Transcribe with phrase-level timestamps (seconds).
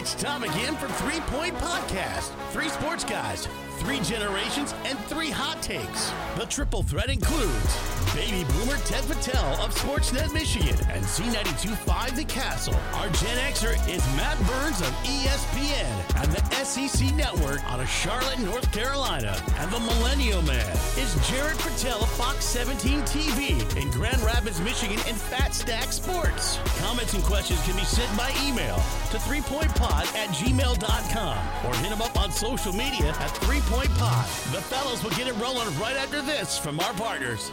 [0.00, 2.30] It's time again for Three Point Podcast.
[2.52, 3.46] Three sports guys,
[3.80, 6.10] three generations, and three hot takes.
[6.38, 12.74] The triple threat includes baby boomer Ted Patel of Sportsnet Michigan and Z92.5 The Castle.
[12.94, 18.38] Our Gen Xer is Matt Burns of ESPN and the SEC Network out of Charlotte,
[18.40, 19.36] North Carolina.
[19.58, 24.98] And the Millennial Man is Jared Patel of Fox 17 TV in Grand Rapids, Michigan
[25.06, 26.58] and Fat Stack Sports.
[26.78, 28.76] Comments and questions can be sent by email
[29.10, 34.52] to threepointpod at gmail.com or hit them up on social media at threepointpod.
[34.52, 37.52] The fellows will get it rolling right after this from our partners.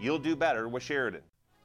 [0.00, 1.22] You'll do better with Sheridan.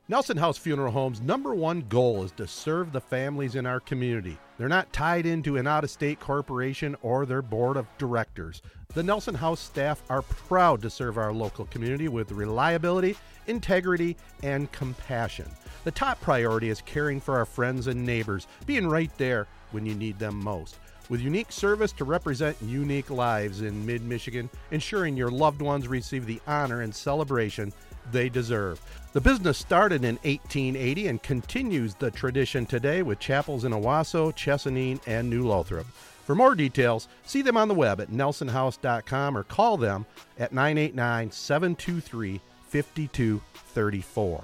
[0.10, 4.38] Nelson House Funeral Home's number one goal is to serve the families in our community.
[4.58, 8.62] They're not tied into an out of state corporation or their board of directors.
[8.96, 13.16] The Nelson House staff are proud to serve our local community with reliability,
[13.48, 15.50] integrity, and compassion.
[15.84, 19.96] The top priority is caring for our friends and neighbors, being right there when you
[19.96, 20.80] need them most.
[21.10, 26.26] With unique service to represent unique lives in mid Michigan, ensuring your loved ones receive
[26.26, 27.72] the honor and celebration
[28.12, 28.82] they deserve.
[29.14, 35.00] The business started in 1880 and continues the tradition today with chapels in Owosso, Chesaning,
[35.06, 35.86] and New Lothrop.
[36.26, 40.06] For more details, see them on the web at nelsonhouse.com or call them
[40.40, 44.44] at 989 723 5234.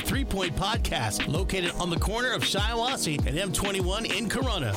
[0.03, 4.75] Three Point Podcast, located on the corner of Shiawassee and M21 in Corunna.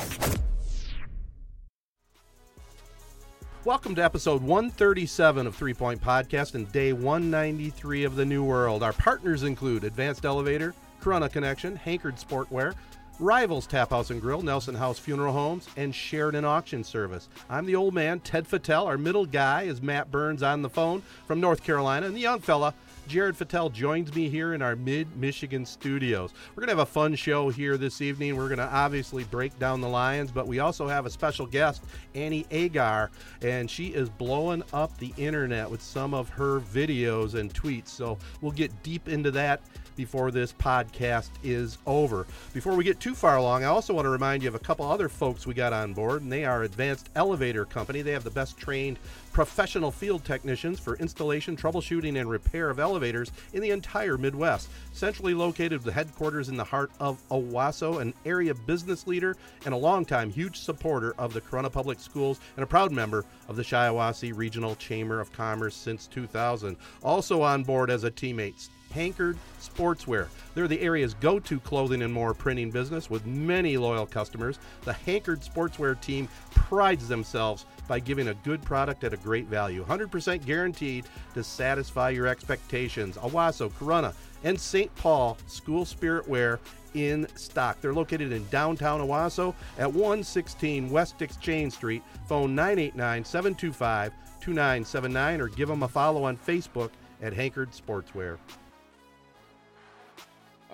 [3.65, 8.83] Welcome to episode 137 of Three Point Podcast and day 193 of the New World.
[8.83, 12.75] Our partners include Advanced Elevator, Corunna Connection, Hankard Sportwear,
[13.19, 17.29] Rivals Tap House and Grill, Nelson House Funeral Homes, and Sheridan Auction Service.
[17.49, 18.85] I'm the old man, Ted Fattel.
[18.85, 22.41] Our middle guy is Matt Burns on the phone from North Carolina, and the young
[22.41, 22.73] fella,
[23.07, 26.33] Jared Fattel joins me here in our mid Michigan studios.
[26.55, 28.35] We're going to have a fun show here this evening.
[28.35, 31.83] We're going to obviously break down the Lions, but we also have a special guest,
[32.15, 33.11] Annie Agar,
[33.43, 37.89] and she is blowing up the internet with some of her videos and tweets.
[37.89, 39.61] So we'll get deep into that
[39.95, 42.25] before this podcast is over.
[42.53, 44.85] Before we get too far along, I also want to remind you of a couple
[44.85, 48.01] other folks we got on board, and they are Advanced Elevator Company.
[48.01, 48.99] They have the best trained
[49.33, 54.69] professional field technicians for installation, troubleshooting, and repair of elevators in the entire Midwest.
[54.93, 59.35] Centrally located with the headquarters in the heart of Owosso, an area business leader
[59.65, 63.57] and a longtime huge supporter of the Corunna Public Schools and a proud member of
[63.57, 66.77] the Shiawassee Regional Chamber of Commerce since 2000.
[67.03, 70.27] Also on board as a teammate, Hankard Sportswear.
[70.53, 74.59] They're the area's go to clothing and more printing business with many loyal customers.
[74.83, 79.83] The Hankard Sportswear team prides themselves by giving a good product at a great value.
[79.83, 83.17] 100% guaranteed to satisfy your expectations.
[83.17, 84.13] Owosso, Corunna,
[84.43, 84.93] and St.
[84.95, 86.59] Paul School Spirit Wear
[86.93, 87.81] in stock.
[87.81, 92.01] They're located in downtown Owosso at 116 West Exchange Street.
[92.27, 96.91] Phone 989 725 2979 or give them a follow on Facebook
[97.21, 98.37] at Hankard Sportswear.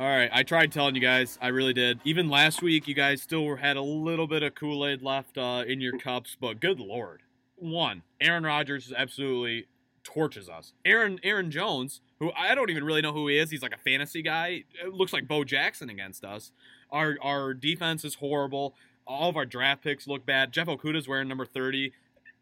[0.01, 1.99] All right, I tried telling you guys, I really did.
[2.05, 5.63] Even last week, you guys still had a little bit of Kool Aid left uh,
[5.67, 7.21] in your cups, but good lord,
[7.55, 9.67] one, Aaron Rodgers absolutely
[10.03, 10.73] torches us.
[10.85, 13.77] Aaron Aaron Jones, who I don't even really know who he is, he's like a
[13.77, 14.63] fantasy guy.
[14.83, 16.51] It looks like Bo Jackson against us.
[16.89, 18.73] Our our defense is horrible.
[19.05, 20.51] All of our draft picks look bad.
[20.51, 21.93] Jeff Okudah's wearing number thirty.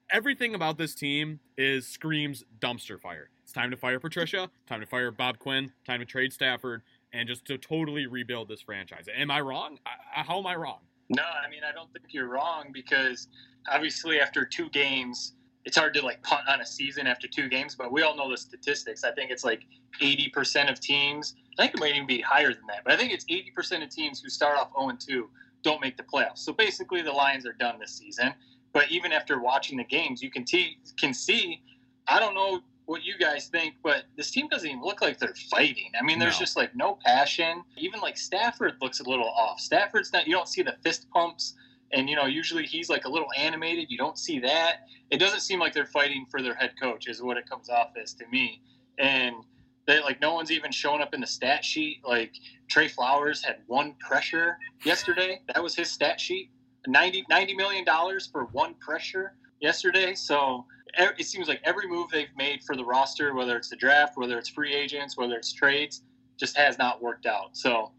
[0.09, 3.29] Everything about this team is screams dumpster fire.
[3.43, 4.49] It's time to fire Patricia.
[4.65, 5.73] Time to fire Bob Quinn.
[5.85, 6.83] Time to trade Stafford
[7.13, 9.05] and just to totally rebuild this franchise.
[9.15, 9.77] Am I wrong?
[9.85, 10.79] I, how am I wrong?
[11.09, 13.27] No, I mean I don't think you're wrong because
[13.71, 15.33] obviously after two games,
[15.65, 18.29] it's hard to like punt on a season after two games, but we all know
[18.29, 19.03] the statistics.
[19.03, 19.63] I think it's like
[20.01, 21.35] 80% of teams.
[21.57, 23.89] I think it might even be higher than that, but I think it's 80% of
[23.89, 25.29] teams who start off 0 2
[25.63, 26.39] don't make the playoffs.
[26.39, 28.33] So basically, the Lions are done this season.
[28.71, 31.61] But even after watching the games, you can, t- can see.
[32.07, 35.35] I don't know what you guys think, but this team doesn't even look like they're
[35.51, 35.91] fighting.
[35.99, 36.39] I mean, there's No.
[36.39, 37.63] just like no passion.
[37.77, 39.59] Even like Stafford looks a little off.
[39.59, 40.25] Stafford's not.
[40.27, 41.53] You don't see the fist pumps,
[41.93, 43.91] and you know usually he's like a little animated.
[43.91, 44.87] You don't see that.
[45.11, 47.91] It doesn't seem like they're fighting for their head coach, is what it comes off
[48.01, 48.61] as to me.
[48.97, 49.35] And
[49.85, 52.01] they like no one's even showing up in the stat sheet.
[52.03, 52.33] Like
[52.69, 55.41] Trey Flowers had one pressure yesterday.
[55.53, 56.49] That was his stat sheet.
[56.87, 60.15] 90, 90 million dollars for one pressure yesterday.
[60.15, 60.65] So
[60.97, 64.37] it seems like every move they've made for the roster, whether it's the draft, whether
[64.37, 66.03] it's free agents, whether it's trades,
[66.37, 67.55] just has not worked out.
[67.55, 67.91] So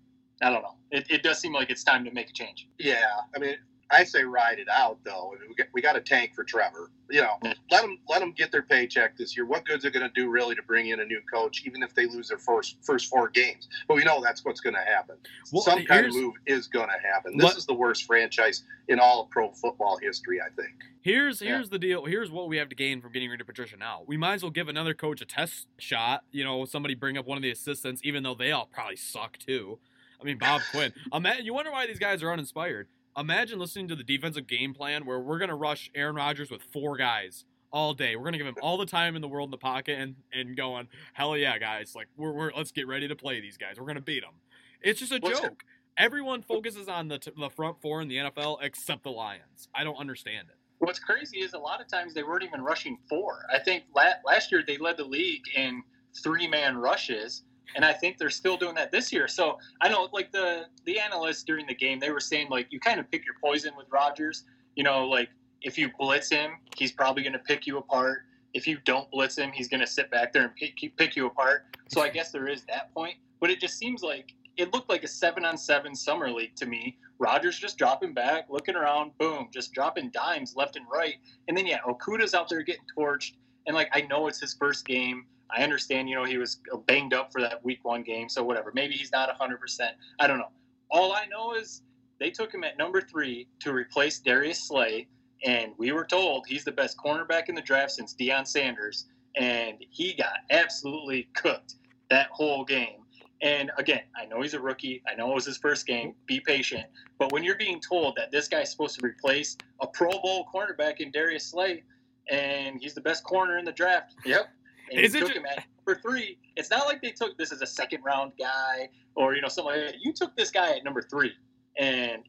[0.43, 0.75] I don't know.
[0.91, 2.69] It, it does seem like it's time to make a change.
[2.79, 3.05] Yeah,
[3.35, 3.57] I mean,
[3.91, 5.33] I say ride it out though.
[5.37, 6.91] I mean, we got, we got a tank for Trevor.
[7.11, 7.55] You know, mm.
[7.71, 9.45] let them let them get their paycheck this year.
[9.45, 11.93] What good's it going to do really to bring in a new coach, even if
[11.95, 13.69] they lose their first first four games?
[13.89, 15.17] But we know that's what's going to happen.
[15.53, 17.37] Well, Some kind of move is going to happen.
[17.37, 20.75] This What- is the worst franchise in all of pro football history, I think.
[21.01, 21.57] Here's Yeah.
[21.57, 22.05] here's the deal.
[22.05, 24.05] Here's what we have to gain from getting rid of Patricia now.
[24.07, 26.25] We might as well give another coach a test shot.
[26.31, 29.37] You know, somebody bring up one of the assistants, even though they all probably suck
[29.39, 29.79] too.
[30.21, 30.93] I mean, Bob Quinn.
[31.13, 32.87] Ima- you wonder why these guys are uninspired.
[33.17, 36.97] Imagine listening to the defensive game plan where we're gonna rush Aaron Rodgers with four
[36.97, 38.17] guys all day.
[38.17, 40.57] We're gonna give him all the time in the world in the pocket and and
[40.57, 41.95] going, hell yeah, guys!
[41.97, 43.79] Like we're, we're let's get ready to play these guys.
[43.79, 44.35] We're gonna beat them.
[44.81, 45.63] It's just a What's- joke.
[45.97, 49.69] Everyone focuses on the t- the front four in the NFL except the Lions.
[49.75, 50.55] I don't understand it.
[50.79, 53.45] What's crazy is a lot of times they weren't even rushing four.
[53.53, 55.83] I think la- last year they led the league in
[56.23, 57.43] three man rushes,
[57.77, 59.29] and I think they're still doing that this year.
[59.29, 62.81] So I know, like the the analysts during the game, they were saying like you
[62.81, 64.45] kind of pick your poison with Rodgers.
[64.77, 65.29] You know, like
[65.63, 68.23] if you blitz him, he's probably going to pick you apart.
[68.55, 71.27] If you don't blitz him, he's going to sit back there and pick, pick you
[71.27, 71.77] apart.
[71.89, 75.05] So I guess there is that point, but it just seems like it looked like
[75.05, 76.99] a seven on seven summer league to me.
[77.19, 81.17] Rodgers just dropping back, looking around, boom, just dropping dimes left and right.
[81.49, 83.35] And then yeah, Okudah's out there getting torched.
[83.67, 85.27] And like I know it's his first game.
[85.57, 88.73] I understand, you know, he was banged up for that week one game, so whatever.
[88.75, 89.97] Maybe he's not hundred percent.
[90.19, 90.51] I don't know.
[90.91, 91.83] All I know is
[92.19, 95.09] they took him at number three to replace Darius Slay,
[95.45, 99.07] and we were told he's the best cornerback in the draft since Deion Sanders,
[99.37, 101.77] and he got absolutely cooked
[102.11, 103.01] that whole game.
[103.43, 105.03] And again, I know he's a rookie.
[105.11, 106.15] I know it was his first game.
[106.27, 106.85] Be patient.
[107.19, 111.01] But when you're being told that this guy's supposed to replace a Pro Bowl cornerback
[111.01, 111.83] in Darius Slay,
[112.31, 114.51] and he's the best corner in the draft, yep.
[114.91, 116.39] And Is it took ju- him at number three.
[116.57, 119.75] It's not like they took this as a second round guy or you know something
[119.75, 120.01] like that.
[120.01, 121.33] You took this guy at number three,
[121.79, 122.23] and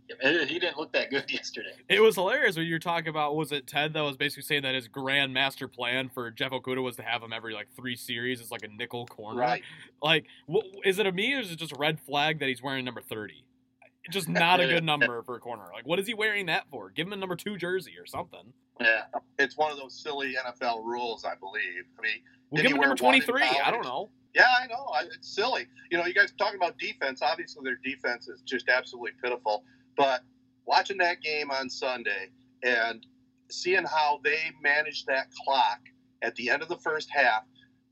[0.48, 1.74] he didn't look that good yesterday.
[1.90, 4.64] It was hilarious when you were talking about was it Ted that was basically saying
[4.64, 7.96] that his grand master plan for Jeff Okudah was to have him every like three
[7.96, 9.40] series as like a nickel corner.
[9.40, 9.64] Right.
[10.02, 10.26] Like,
[10.86, 13.02] is it a me or is it just a red flag that he's wearing number
[13.02, 13.44] thirty?
[14.10, 15.66] Just not a good number for a corner.
[15.74, 16.90] Like, what is he wearing that for?
[16.90, 18.54] Give him a number two jersey or something.
[18.80, 19.04] Yeah,
[19.38, 21.84] It's one of those silly NFL rules, I believe.
[22.00, 22.22] I mean,
[22.52, 23.44] We'll give him number wear one in twenty three.
[23.44, 24.10] I don't know.
[24.36, 24.88] Yeah, I know.
[25.14, 25.68] It's silly.
[25.90, 27.22] You know, you guys talking about defense.
[27.22, 29.64] Obviously, their defense is just absolutely pitiful.
[29.98, 30.22] But
[30.66, 32.30] watching that game on Sunday
[32.64, 33.06] and
[33.50, 35.80] seeing how they managed that clock
[36.22, 37.44] at the end of the first half,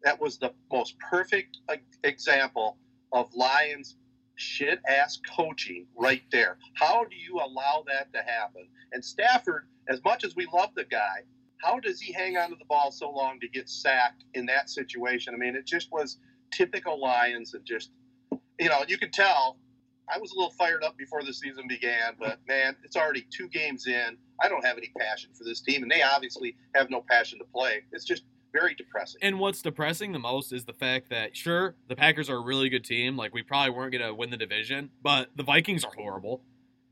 [0.03, 1.57] that was the most perfect
[2.03, 2.77] example
[3.11, 3.97] of Lions
[4.35, 6.57] shit ass coaching right there.
[6.75, 8.67] How do you allow that to happen?
[8.93, 11.23] And Stafford, as much as we love the guy,
[11.59, 14.69] how does he hang on to the ball so long to get sacked in that
[14.69, 15.33] situation?
[15.33, 16.17] I mean, it just was
[16.51, 17.91] typical Lions and just,
[18.59, 19.57] you know, you could tell
[20.13, 23.47] I was a little fired up before the season began, but man, it's already two
[23.47, 24.17] games in.
[24.41, 27.45] I don't have any passion for this team, and they obviously have no passion to
[27.45, 27.83] play.
[27.91, 29.19] It's just very depressing.
[29.21, 32.69] And what's depressing the most is the fact that sure, the Packers are a really
[32.69, 33.17] good team.
[33.17, 36.41] Like we probably weren't going to win the division, but the Vikings are horrible.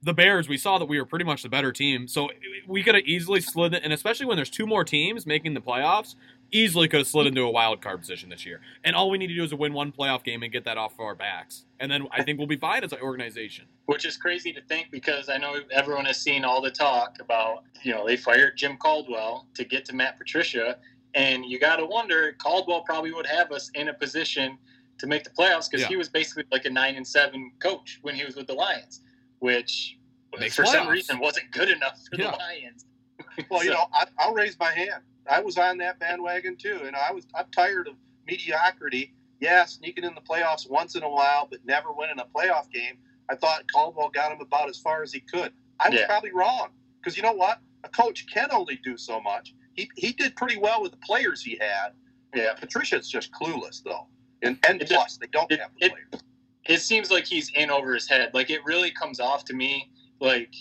[0.04, 2.30] The Bears, we saw that we were pretty much the better team, so
[2.68, 3.74] we could have easily slid.
[3.74, 6.14] And especially when there's two more teams making the playoffs,
[6.52, 8.62] easily could have slid into a wild card position this year.
[8.84, 11.00] And all we need to do is win one playoff game and get that off
[11.00, 13.66] our backs, and then I think we'll be fine as an organization.
[13.88, 17.64] which is crazy to think because I know everyone has seen all the talk about
[17.84, 20.78] you know they fired Jim Caldwell to get to Matt Patricia,
[21.16, 24.58] and you got to wonder Caldwell probably would have us in a position
[25.00, 25.88] to make the playoffs because Yeah.
[25.90, 29.02] he was basically like a nine and seven coach when he was with the Lions,
[29.40, 29.98] which
[30.40, 32.32] Makes for some reason wasn't good enough for Yeah.
[32.32, 32.86] the Lions.
[33.50, 35.04] Well, you know, I, I'll raise my hand.
[35.30, 37.96] I was on that bandwagon too, and I was I'm tired of
[38.28, 39.14] mediocrity.
[39.40, 42.98] Yeah, sneaking in the playoffs once in a while, but never winning a playoff game.
[43.30, 45.52] I thought Caldwell got him about as far as he could.
[45.80, 46.08] I was Yeah.
[46.08, 47.60] probably wrong because you know what?
[47.84, 49.54] A coach can only do so much.
[49.76, 51.90] he, he did pretty well with the players he had.
[52.36, 52.54] Yeah.
[52.56, 54.08] Patricia's just clueless though,
[54.42, 56.24] and and It- plus they don't it- have the it- players.
[56.68, 58.32] It seems like he's in over his head.
[58.34, 60.54] Like it really comes off to me like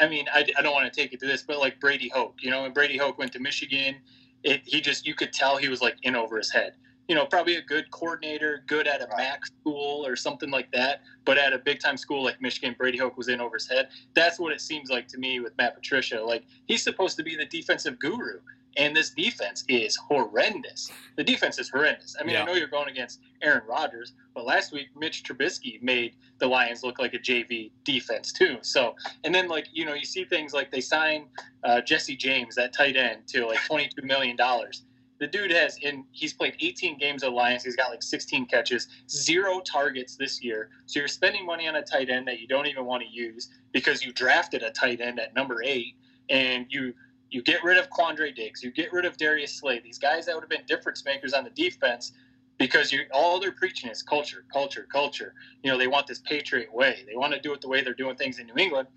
[0.00, 2.36] I- mean I, I don't want to take it to this, but like Brady Hoke,
[2.40, 3.96] you know, when Brady Hoke went to Michigan,
[4.42, 6.74] it he just you could tell he was like in over his head.
[7.08, 11.02] You know, probably a good coordinator, good at a MAC school or something like that,
[11.24, 13.88] but at a big time school like Michigan, Brady Hoke was in over his head.
[14.14, 16.20] That's what it seems like to me with Matt Patricia.
[16.20, 18.40] Like he's supposed to be the defensive guru,
[18.76, 20.90] and this defense is horrendous.
[21.16, 22.16] The defense is horrendous.
[22.20, 22.42] I mean, Yeah.
[22.42, 26.82] I know you're going against Aaron Rodgers, but last week Mitch Trubisky made the Lions
[26.82, 28.58] look like a JV defense too.
[28.62, 31.26] So, and then like you know, you see things like they sign
[31.64, 34.82] uh, Jesse James, that tight end, to like 22 million dollars.
[35.18, 37.64] The dude has in he's played 18 games of Lions.
[37.64, 40.68] He's got like 16 catches, zero targets this year.
[40.84, 43.48] So you're spending money on a tight end that you don't even want to use
[43.72, 45.94] because you drafted a tight end at number eight,
[46.28, 46.92] and you
[47.30, 49.80] you get rid of Quandre Diggs, you get rid of Darius Slay.
[49.80, 52.12] These guys that would have been difference makers on the defense
[52.58, 55.34] because you all they're preaching is culture, culture, culture.
[55.62, 57.04] You know, they want this Patriot way.
[57.06, 58.88] They want to do it the way they're doing things in New England.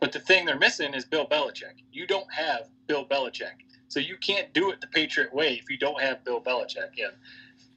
[0.00, 1.74] But the thing they're missing is Bill Belichick.
[1.92, 3.54] You don't have Bill Belichick.
[3.88, 6.90] So you can't do it the Patriot way if you don't have Bill Belichick.
[6.98, 7.12] And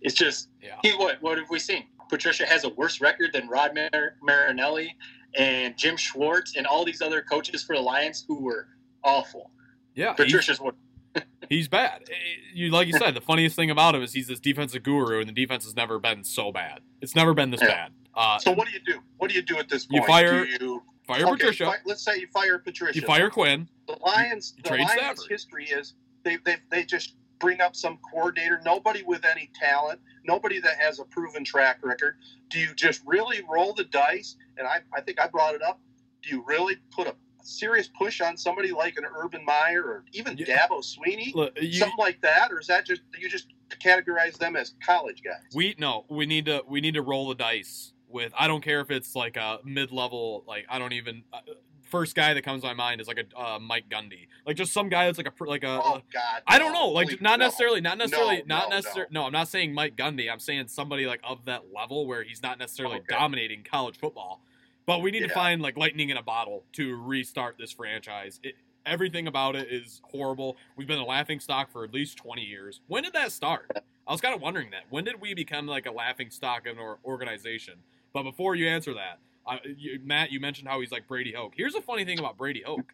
[0.02, 0.76] it's just Yeah.
[0.84, 1.88] he what what have we seen?
[2.10, 4.96] Patricia has a worse record than Rod Mar- Marinelli
[5.38, 8.68] and Jim Schwartz and all these other coaches for the Lions who were
[9.04, 9.52] awful.
[9.96, 10.76] Yeah, Patricia's what
[11.50, 12.04] he's bad.
[12.10, 12.14] Eh,
[12.54, 15.28] You like you said, the funniest thing about him is he's this defensive guru, and
[15.30, 16.80] the defense has never been so bad.
[17.02, 17.68] It's never been this Yeah.
[17.68, 17.92] bad.
[18.14, 19.00] Uh, So what do you do?
[19.18, 20.08] What do you do at this You point?
[20.10, 21.66] fire- Do you, fire okay, Patricia.
[21.66, 23.00] fi- let's say you fire Patricia.
[23.00, 23.68] You fire Quinn.
[23.88, 24.54] the Lions.
[24.58, 25.26] You the Lions' Stafford.
[25.30, 25.94] history is
[26.24, 31.00] they, they they just bring up some coordinator, nobody with any talent, nobody that has
[31.00, 32.18] a proven track record.
[32.50, 34.36] Do you just really roll the dice?
[34.58, 35.80] And I, I think I brought it up.
[36.22, 37.16] Do you really put a
[37.50, 40.68] serious push on somebody like an Urban Meyer or even Yeah.
[40.68, 43.48] Dabo Swinney, Look, you, something like that, or is that just you just
[43.82, 45.42] categorize them as college guys?
[45.54, 48.32] we no, we need to we need to roll the dice with.
[48.38, 50.44] I don't care if it's like a mid level.
[50.48, 51.24] Like I don't even.
[51.34, 51.40] Uh,
[51.84, 54.72] first guy that comes to my mind is like a uh, Mike Gundy, like just
[54.72, 55.82] some guy that's like a like a.
[55.84, 56.44] oh God!
[56.48, 57.46] I don't no, know, like not no.
[57.46, 59.10] necessarily, not necessarily, No, not no, necessarily.
[59.12, 59.26] No.
[59.26, 60.32] I'm not saying Mike Gundy.
[60.32, 63.06] I'm saying somebody like of that level where he's not necessarily Okay.
[63.10, 64.44] dominating college football.
[64.86, 68.40] But we need to find like lightning in a bottle to restart this franchise.
[68.44, 68.56] It,
[68.86, 70.58] everything about it is horrible.
[70.76, 72.82] We've been a laughing stock for at least 20 years.
[72.88, 73.70] When did that start?
[74.08, 74.84] I was kind of wondering that.
[74.90, 77.76] When did we become like a laughing stock of an organization?
[78.14, 81.54] But before you answer that, I, you, Matt, you mentioned how he's like Brady Hoke.
[81.56, 82.94] Here's the funny thing about Brady Hoke.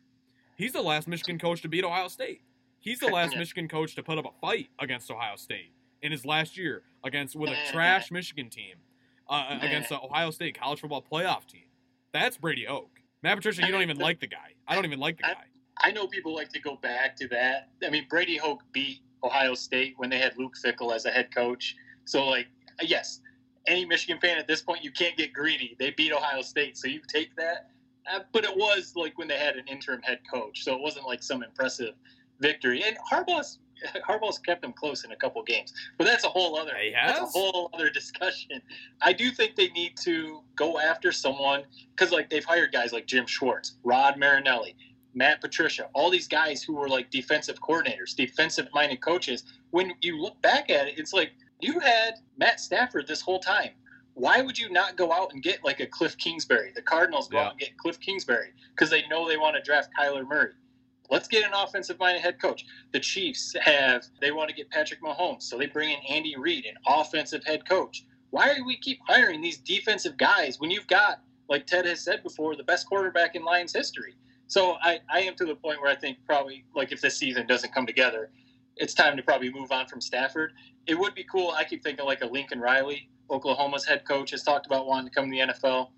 [0.57, 2.41] He's the last Michigan coach to beat Ohio State.
[2.79, 6.25] He's the last Michigan coach to put up a fight against Ohio State in his
[6.25, 8.75] last year against with a trash Michigan team
[9.29, 11.64] uh, against the Ohio State college football playoff team.
[12.15, 13.01] That's Brady Hoke.
[13.23, 14.53] Matt Patricia, you don't even like the guy.
[14.69, 15.35] I don't even like the guy.
[15.79, 17.67] I know people like to go back to that.
[17.85, 21.35] I mean, Brady Hoke beat Ohio State when they had Luke Fickell as a head
[21.35, 21.75] coach.
[22.05, 22.47] So, like,
[22.81, 23.19] yes,
[23.67, 25.75] any Michigan fan at this point, you can't get greedy.
[25.77, 27.71] They beat Ohio State, so you take that.
[28.09, 31.05] Uh, but it was like when they had an interim head coach, so it wasn't
[31.05, 31.95] like some impressive
[32.39, 32.81] victory.
[32.81, 33.59] And Harbaugh's
[34.07, 36.73] Harbaugh's kept them close in a couple games, but that's a whole other
[37.05, 38.61] that's a whole other discussion.
[39.01, 41.63] I do think they need to go after someone
[41.95, 44.75] because like they've hired guys like Jim Schwartz, Rod Marinelli,
[45.13, 49.43] Matt Patricia, all these guys who were like defensive coordinators, defensive minded coaches.
[49.71, 53.71] When you look back at it, it's like you had Matt Stafford this whole time.
[54.13, 56.71] Why would you not go out and get like a Cliff Kingsbury?
[56.73, 57.45] The Cardinals go Yeah.
[57.47, 60.53] out and get Cliff Kingsbury because they know they want to draft Kyler Murray.
[61.09, 62.65] Let's get an offensive minded head coach.
[62.91, 66.65] The Chiefs have they want to get Patrick Mahomes, so they bring in Andy Reid,
[66.65, 68.05] an offensive head coach.
[68.31, 72.23] Why do we keep hiring these defensive guys when you've got, like Ted has said
[72.23, 74.15] before, the best quarterback in Lions history?
[74.47, 77.47] So I, I am to the point where I think probably like if this season
[77.47, 78.29] doesn't come together,
[78.77, 80.53] it's time to probably move on from Stafford.
[80.87, 81.51] It would be cool.
[81.51, 85.15] I keep thinking like a Lincoln Riley, Oklahoma's head coach, has talked about wanting to
[85.15, 85.89] come to the NFL.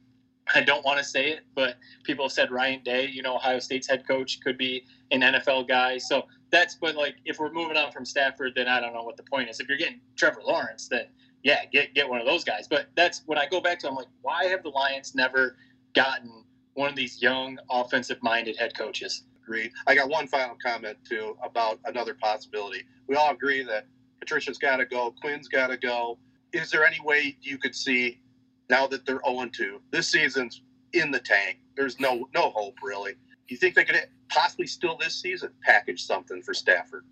[0.56, 3.60] I don't want to say it, but people have said Ryan Day, you know, Ohio
[3.60, 5.98] State's head coach, could be an NFL guy.
[5.98, 9.18] So that's, but like, if we're moving on from Stafford, then I don't know what
[9.18, 9.60] the point is.
[9.60, 11.08] If you're getting Trevor Lawrence, then
[11.44, 12.68] yeah, get get one of those guys.
[12.68, 15.56] But that's when I go back to, I'm like, why have the Lions never
[15.94, 19.24] gotten one of these young, offensive-minded head coaches?
[19.44, 19.72] Agreed.
[19.86, 22.84] I got one final comment too about another possibility.
[23.08, 23.86] We all agree that
[24.20, 26.18] Patricia's got to go, Quinn's got to go.
[26.54, 28.20] Is there any way you could see
[28.69, 29.81] now that they're 0 2?
[29.91, 30.62] This season's
[30.93, 31.59] in the tank.
[31.75, 33.13] There's no no hope really.
[33.13, 33.95] Do you think they could
[34.29, 37.05] possibly still this season package something for Stafford?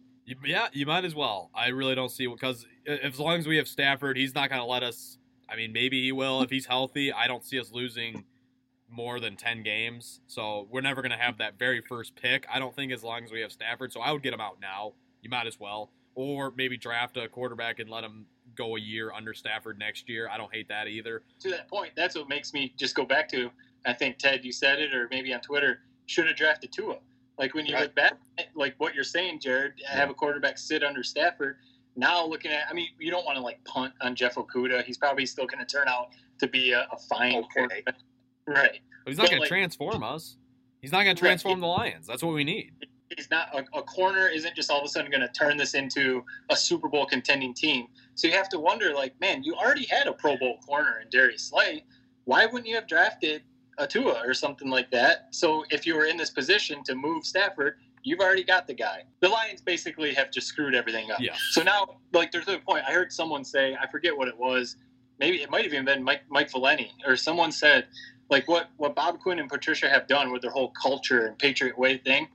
[0.43, 1.51] Yeah, you might as well.
[1.53, 4.62] I really don't see it because as long as we have Stafford, he's not going
[4.62, 5.17] to let us.
[5.47, 7.13] I mean, maybe he will if he's healthy.
[7.13, 8.25] I don't see us losing
[8.89, 12.45] more than ten games, so we're never going to have that very first pick.
[12.51, 13.93] I don't think as long as we have Stafford.
[13.93, 14.93] So I would get him out now.
[15.25, 15.89] you might as well.
[16.13, 20.29] Or maybe draft a quarterback and let him go a year under Stafford next year.
[20.29, 21.24] I don't hate that either.
[21.41, 23.51] To that point, that's what makes me just go back to.
[23.85, 26.97] I think Ted, you said it, or maybe on Twitter, should have drafted Tua.
[27.38, 27.83] Like when you Right.
[27.83, 28.13] look back,
[28.55, 31.57] like what you're saying, Jared, have a quarterback sit under Stafford.
[31.95, 34.83] Now looking at, I mean, you don't want to like punt on Jeff Okudah.
[34.83, 36.09] He's probably still going to turn out
[36.39, 37.47] to be a, a fine Okay.
[37.53, 37.95] quarterback,
[38.47, 38.79] right?
[39.03, 40.38] But he's not going like- to transform us.
[40.81, 41.29] He's not going to Right.
[41.29, 42.05] transform the Lions.
[42.07, 42.74] That's what we need.
[43.15, 45.74] He's not a, a corner isn't just all of a sudden going to turn this
[45.74, 47.88] into a Super Bowl contending team.
[48.15, 51.09] So you have to wonder, like, man, you already had a Pro Bowl corner in
[51.09, 51.83] Darius Slay.
[52.24, 53.43] Why wouldn't you have drafted
[53.77, 55.27] a Tua or something like that?
[55.31, 59.03] So if you were in this position to move Stafford, you've already got the guy.
[59.19, 61.19] The Lions basically have just screwed everything up.
[61.19, 61.35] Yeah.
[61.51, 62.85] So now, like, there's a point.
[62.88, 64.77] I heard someone say, I forget what it was.
[65.19, 67.88] Maybe it might have even been Mike Mike Valenti or someone said,
[68.29, 71.77] like, what what Bob Quinn and Patricia have done with their whole culture and Patriot
[71.77, 72.27] way thing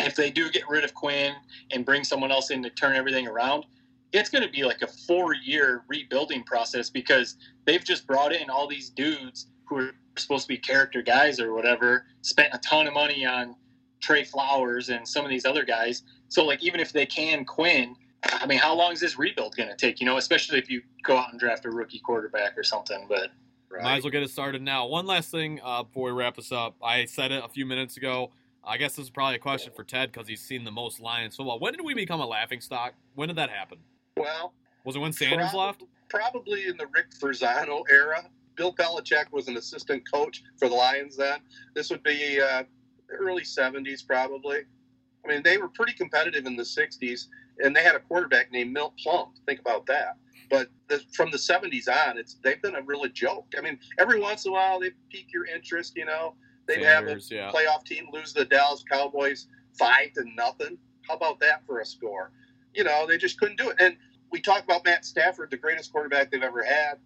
[0.00, 1.34] if they do get rid of Quinn
[1.70, 3.64] and bring someone else in to turn everything around,
[4.12, 8.50] it's going to be like a four year rebuilding process because they've just brought in
[8.50, 12.86] all these dudes who are supposed to be character guys or whatever, spent a ton
[12.86, 13.56] of money on
[14.00, 16.02] Trey Flowers and some of these other guys.
[16.28, 19.68] So, like, even if they can Quinn, I mean, how long is this rebuild going
[19.68, 20.00] to take?
[20.00, 23.06] You know, especially if you go out and draft a rookie quarterback or something.
[23.08, 23.30] But
[23.82, 24.86] Might as well get it started now.
[24.86, 26.76] One last thing uh, before we wrap this up.
[26.82, 28.30] I said it a few minutes ago.
[28.66, 31.36] I guess this is probably a question for Ted because he's seen the most Lions
[31.36, 31.58] football.
[31.58, 32.94] When did we become a laughing stock?
[33.14, 33.78] When did that happen?
[34.16, 34.54] Well,
[34.84, 35.84] Was it when Sanders prob- left?
[36.08, 38.28] Probably in the Rick Forzano era.
[38.56, 41.40] Bill Belichick was an assistant coach for the Lions then.
[41.74, 42.62] This would be uh,
[43.10, 44.60] early 70s, probably.
[45.24, 47.26] I mean, they were pretty competitive in the 60s,
[47.58, 49.32] and they had a quarterback named Milt Plum.
[49.46, 50.16] Think about that.
[50.50, 53.46] But the, from the 70s on, it's they've been a real joke.
[53.58, 55.94] I mean, every once in a while they pique your interest.
[55.96, 56.34] You know,
[56.66, 57.50] they'd Sanders, have a yeah.
[57.50, 59.46] playoff team lose the Dallas Cowboys
[59.78, 60.78] five to nothing.
[61.08, 62.30] How about that for a score?
[62.74, 63.76] You know, they just couldn't do it.
[63.78, 63.96] And
[64.30, 66.98] we talk about Matt Stafford, the greatest quarterback they've ever had.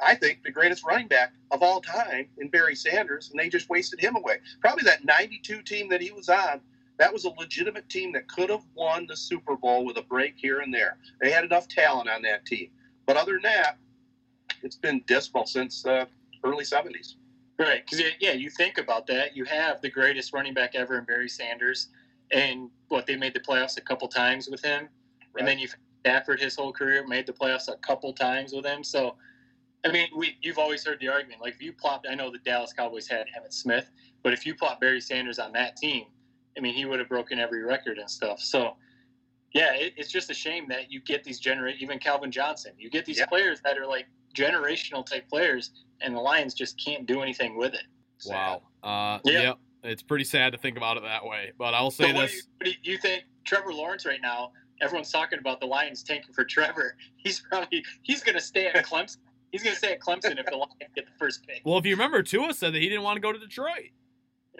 [0.00, 3.68] I think the greatest running back of all time in Barry Sanders, and they just
[3.68, 4.36] wasted him away.
[4.60, 6.60] Probably that 92 team that he was on,
[6.98, 10.34] that was a legitimate team that could have won the Super Bowl with a break
[10.36, 10.98] here and there.
[11.20, 12.70] They had enough talent on that team.
[13.06, 13.78] But other than that,
[14.62, 16.06] it's been dismal since uh,
[16.44, 17.14] early 70s.
[17.58, 19.36] Right, because yeah, you think about that.
[19.36, 21.88] You have the greatest running back ever in Barry Sanders,
[22.30, 24.82] and what they made the playoffs a couple times with him,
[25.32, 25.40] Right.
[25.40, 28.84] and then you've Stafford his whole career made the playoffs a couple times with him.
[28.84, 29.16] So,
[29.84, 32.38] I mean, we you've always heard the argument like if you plopped, I know the
[32.38, 33.90] Dallas Cowboys had Emmitt Smith,
[34.22, 36.06] but if you plopped Barry Sanders on that team,
[36.56, 38.40] I mean, he would have broken every record and stuff.
[38.40, 38.76] So.
[39.54, 42.72] Yeah, it, it's just a shame that you get these genera even Calvin Johnson.
[42.76, 43.24] You get these Yeah.
[43.26, 47.74] players that are like generational type players, and the Lions just can't do anything with
[47.74, 47.84] it.
[48.26, 48.62] Wow.
[48.82, 49.42] Uh, Yeah.
[49.42, 49.58] Yep.
[49.84, 51.52] It's pretty sad to think about it that way.
[51.56, 52.30] But I will say So what this.
[52.32, 52.42] do you,
[52.76, 54.50] what do you think Trevor Lawrence right now?
[54.80, 56.96] Everyone's talking about the Lions tanking for Trevor.
[57.16, 59.18] He's probably he's going to stay at Clemson.
[59.52, 61.62] He's going to stay at Clemson if the Lions get the first pick.
[61.64, 63.90] Well, if you remember, Tua said that he didn't want to go to Detroit.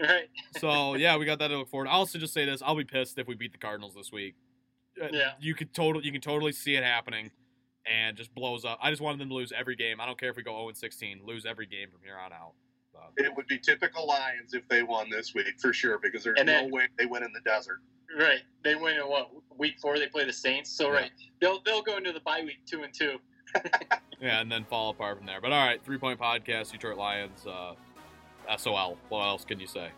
[0.01, 0.29] Right?
[0.59, 1.89] So yeah, we got that to look forward.
[1.89, 4.37] I'll also just say this: I'll be pissed if we beat the Cardinals this week.
[5.03, 5.33] Uh, Yeah.
[5.41, 7.31] you could total, you can totally see it happening,
[7.91, 8.79] and just blows up.
[8.83, 10.01] I just wanted them to lose every game.
[10.01, 12.53] I don't care if we go 0 16, lose every game from here on out.
[12.93, 16.39] But, It would be typical Lions if they won this week for sure, because there's
[16.39, 17.81] And then- no way they win in the desert.
[18.19, 18.41] Right.
[18.65, 19.99] They win in what week four?
[19.99, 20.71] They play the Saints.
[20.71, 20.99] So Yeah.
[21.01, 23.19] right, they'll they'll go into the bye week two and two.
[24.21, 25.41] yeah, and then fall apart from there.
[25.41, 27.75] But all right, three point podcast, Detroit Lions, uh,
[28.57, 28.99] SOL.
[29.11, 29.91] What else can you say?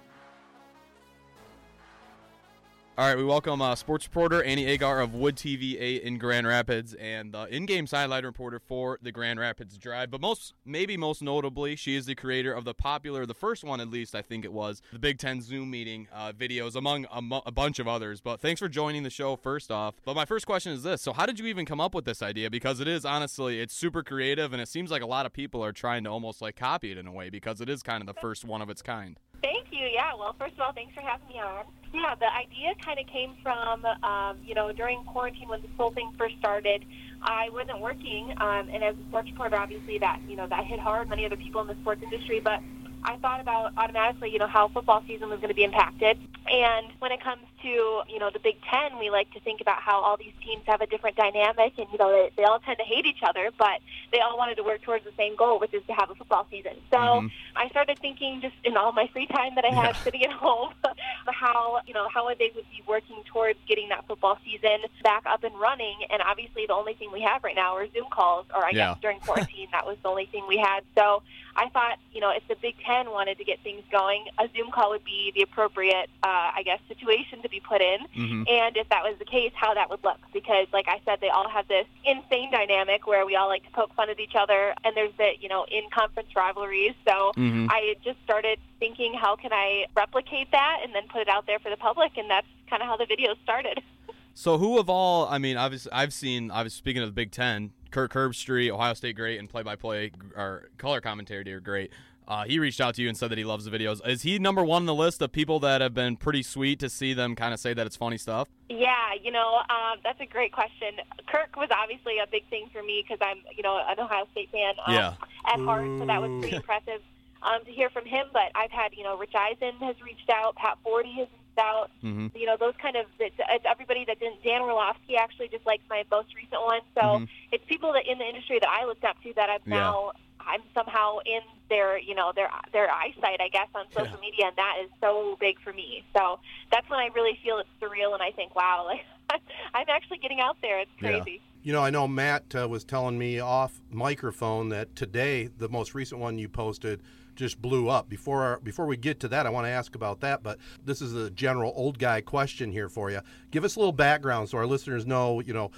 [2.98, 6.46] All right, we welcome uh, sports reporter Annie Agar of Wood TV 8 in Grand
[6.46, 10.10] Rapids and the in-game sideline reporter for the Grand Rapids Drive.
[10.10, 13.80] But most, maybe most notably, she is the creator of the popular, the first one
[13.80, 17.22] at least, I think it was, the Big Ten Zoom meeting uh, videos, among a,
[17.22, 18.20] mu- a bunch of others.
[18.20, 19.94] But thanks for joining the show first off.
[20.04, 22.20] But my first question is this: So, how did you even come up with this
[22.20, 22.50] idea?
[22.50, 25.64] Because it is honestly, it's super creative, and it seems like a lot of people
[25.64, 28.14] are trying to almost like copy it in a way because it is kind of
[28.14, 29.18] the first one of its kind.
[29.42, 29.86] Thank you.
[29.92, 30.14] Yeah.
[30.18, 31.64] Well, first of all, thanks for having me on.
[31.92, 35.90] Yeah, the idea kind of came from, um, you know, during quarantine when this whole
[35.90, 36.84] thing first started.
[37.22, 40.78] I wasn't working, um, and as a sports reporter, obviously that you know that hit
[40.80, 41.08] hard.
[41.08, 42.60] Many other people in the sports industry, but
[43.02, 46.18] I thought about automatically, you know, how football season was going to be impacted.
[46.50, 49.80] And when it comes to, you know, the Big Ten, we like to think about
[49.80, 52.78] how all these teams have a different dynamic, and you know, they, they all tend
[52.78, 53.80] to hate each other, but
[54.12, 56.46] they all wanted to work towards the same goal, which is to have a football
[56.50, 56.72] season.
[56.90, 56.96] So.
[56.98, 57.30] Mhm.
[57.56, 60.00] I started thinking just in all my free time that I had Yeah.
[60.04, 60.72] sitting at home,
[61.26, 65.42] how you know how they would be working towards getting that football season back up
[65.44, 65.96] and running.
[66.10, 68.92] And obviously, the only thing we have right now are Zoom calls, or I Yeah.
[68.94, 70.84] guess during quarantine that was the only thing we had.
[70.96, 71.22] So
[71.56, 74.70] I thought, you know, if the Big Ten wanted to get things going, a Zoom
[74.70, 78.00] call would be the appropriate, uh, I guess, situation to be put in.
[78.16, 78.42] Mm-hmm.
[78.48, 80.18] And if that was the case, how that would look.
[80.32, 83.70] Because, like I said, they all have this insane dynamic where we all like to
[83.70, 86.94] poke fun at each other, and there's the, you know, in conference rivalries.
[87.06, 87.66] So Mm-hmm.
[87.70, 91.58] I just started thinking, how can I replicate that and then put it out there
[91.58, 92.16] for the public?
[92.16, 93.82] And that's kind of how the video started.
[94.32, 95.26] So who of all?
[95.28, 96.50] I mean, obviously, I've seen.
[96.52, 97.72] I was speaking of the Big Ten.
[97.90, 101.90] Kirk Herbstreit, Ohio State great, and play-by-play or color commentary are great.
[102.28, 104.06] Uh, he reached out to you and said that he loves the videos.
[104.06, 106.88] Is he number one on the list of people that have been pretty sweet to
[106.88, 108.46] see them kind of say that it's funny stuff?
[108.68, 110.94] Yeah, you know, um, that's a great question.
[111.26, 114.50] Kirk was obviously a big thing for me because I'm, you know, an Ohio State
[114.52, 115.14] fan um, Yeah.
[115.46, 117.00] at heart, so that was pretty impressive
[117.42, 118.26] um, to hear from him.
[118.32, 121.90] But I've had, you know, Rich Eisen has reached out, Pat Forde has reached out.
[122.04, 122.28] Mm-hmm.
[122.36, 124.40] You know, those kind of it's, it's everybody that didn't.
[124.44, 127.28] Dan Orlovsky actually just likes my most recent one, so Mhm.
[127.50, 129.74] it's people that in the industry that I looked up to that I've Yeah.
[129.80, 130.12] now.
[130.46, 134.20] I'm somehow in their, you know, their their eyesight, I guess, on social Yeah.
[134.20, 136.04] media, and that is so big for me.
[136.16, 136.38] So
[136.72, 139.40] that's when I really feel it's surreal, and I think, wow, like
[139.74, 140.80] I'm actually getting out there.
[140.80, 141.20] It's Yeah.
[141.20, 141.40] crazy.
[141.62, 145.94] You know, I know Matt uh, was telling me off microphone that today the most
[145.94, 147.02] recent one you posted
[147.36, 148.08] just blew up.
[148.08, 151.00] Before our, before we get to that, I want to ask about that, but this
[151.00, 153.20] is a general old guy question here for you.
[153.50, 155.70] Give us a little background so our listeners know, you know,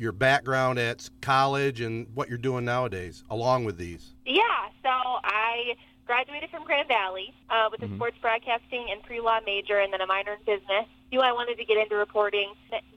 [0.00, 4.14] your background at college and what you're doing nowadays along with these.
[4.24, 4.42] Yeah,
[4.82, 7.96] so I graduated from Grand Valley uh, with a Mhm.
[7.96, 10.86] sports broadcasting and pre-law major and then a minor in business.
[11.12, 12.52] Knew I wanted to get into reporting.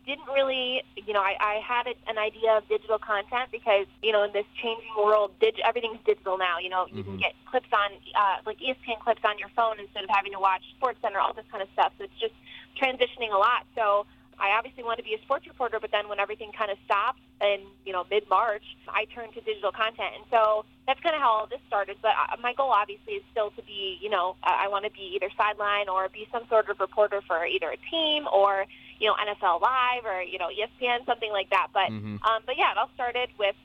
[0.06, 4.12] Didn't really, you know, I, I had a, an idea of digital content because, you
[4.12, 6.58] know, in this changing world, dig, everything's digital now.
[6.58, 7.20] You know, you can Mhm.
[7.20, 10.64] get clips on, uh, like ESPN clips on your phone instead of having to watch
[10.78, 11.92] Sports Center, all this kind of stuff.
[11.98, 12.34] So it's just
[12.78, 13.66] transitioning a lot.
[13.76, 14.06] So
[14.40, 17.22] I obviously wanted to be a sports reporter, but then when everything kind of stopped
[17.42, 21.22] in you know mid March, I turned to digital content, and so that's kind of
[21.22, 21.98] how all this started.
[22.02, 25.14] But uh, my goal obviously is still to be you know I, want to be
[25.16, 28.66] either sideline or be some sort of reporter for either a team or
[29.00, 31.68] you know NFL Live or you know ESPN something like that.
[31.74, 32.24] But Mhm.
[32.26, 33.56] um, but yeah, it all started with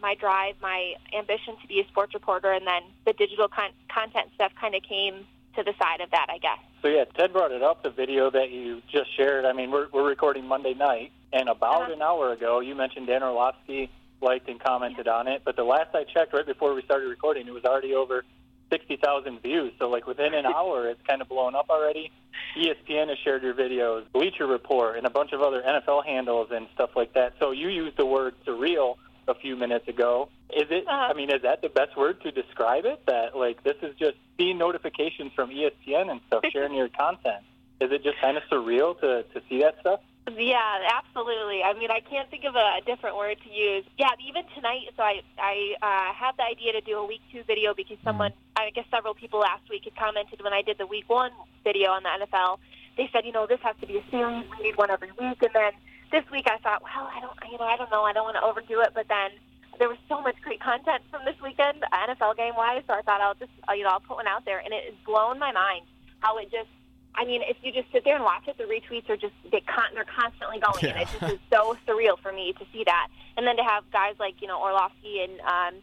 [0.00, 4.30] my drive, my ambition to be a sports reporter, and then the digital con- content
[4.34, 6.58] stuff kind of came to the side of that, I guess.
[6.82, 9.44] So yeah, Ted brought it up, the video that you just shared.
[9.44, 11.92] I mean, we're, we're recording Monday night, and about Uh-huh.
[11.92, 15.42] an hour ago, you mentioned Dan Orlovsky liked and commented on it.
[15.44, 18.24] But the last I checked, right before we started recording, it was already over
[18.70, 19.72] 60,000 views.
[19.78, 22.10] So like within an hour, it's kind of blown up already.
[22.56, 26.66] ESPN has shared your videos, Bleacher Report, and a bunch of other NFL handles and
[26.74, 27.34] stuff like that.
[27.38, 28.96] So you used the word surreal
[29.28, 30.28] a few minutes ago.
[30.50, 30.86] Is it?
[30.86, 31.10] Uh-huh.
[31.10, 33.02] I mean, is that the best word to describe it?
[33.06, 37.44] That like this is just seeing notifications from ESPN and stuff, sharing your content.
[37.80, 40.00] Is it just kind of surreal to to see that stuff?
[40.30, 41.64] Yeah, absolutely.
[41.64, 43.84] I mean, I can't think of a, a different word to use.
[43.98, 47.42] Yeah, even tonight, so I I uh, had the idea to do a week two
[47.42, 50.86] video because someone, I guess several people last week had commented when I did the
[50.86, 51.32] week one
[51.64, 52.58] video on the NFL.
[52.96, 54.44] They said, you know, this has to be a series.
[54.58, 55.42] We need one every week.
[55.42, 55.72] And then
[56.12, 58.02] this week, I thought, well, I don't, you know, I don't know.
[58.04, 58.92] I don't want to overdo it.
[58.94, 59.30] But then
[59.78, 62.82] there was so much great content from this weekend, NFL game wise.
[62.86, 64.94] So I thought I'll just, you know, I'll put one out there, and it has
[65.04, 65.86] blown my mind
[66.20, 66.68] how it just
[67.14, 69.60] I mean, if you just sit there and watch it, the retweets are just they
[69.60, 73.08] con- they're constantly going, and it just is so surreal for me to see that.
[73.36, 75.74] And then to have guys like you know Orlovsky and um,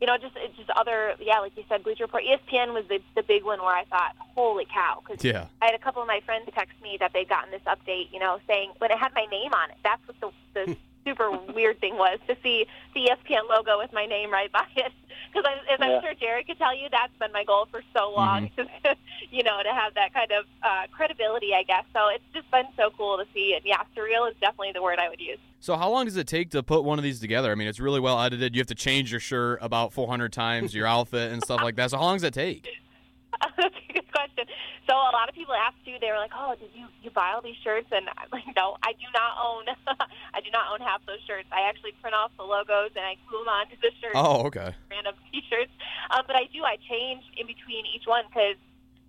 [0.00, 3.00] you know just it's just other yeah, like you said, Bleacher Report, ESPN was the
[3.14, 5.46] the big one where I thought, holy cow, because Yeah.
[5.62, 8.20] I had a couple of my friends text me that they'd gotten this update, you
[8.20, 9.76] know, saying when it had my name on it.
[9.82, 10.80] That's what the the hmm.
[11.06, 14.92] Super weird thing was to see the ESPN logo with my name right by it.
[15.32, 15.86] Because as Yeah.
[15.86, 18.50] I'm sure Jared could tell you, that's been my goal for so long.
[19.30, 21.84] you know, to have that kind of uh, credibility, I guess.
[21.92, 23.54] So it's just been so cool to see.
[23.54, 25.38] And yeah, surreal is definitely the word I would use.
[25.60, 27.50] So how long does it take to put one of these together?
[27.52, 28.54] I mean, it's really well edited.
[28.54, 31.90] You have to change your shirt about 400 times, your outfit and stuff like that.
[31.90, 32.68] So how long does it take?
[34.16, 34.56] That's a good question.
[34.88, 36.00] So a lot of people asked too.
[36.00, 38.76] They were like, "Oh, did you you buy all these shirts?" And I'm like, "No,
[38.82, 39.64] I do not own.
[40.34, 41.48] I do not own half those shirts.
[41.52, 44.72] I actually print off the logos and I glue them onto the shirts, Oh, okay.
[44.90, 45.72] random T-shirts.
[46.10, 46.64] Um, but I do.
[46.64, 48.56] I change in between each one because.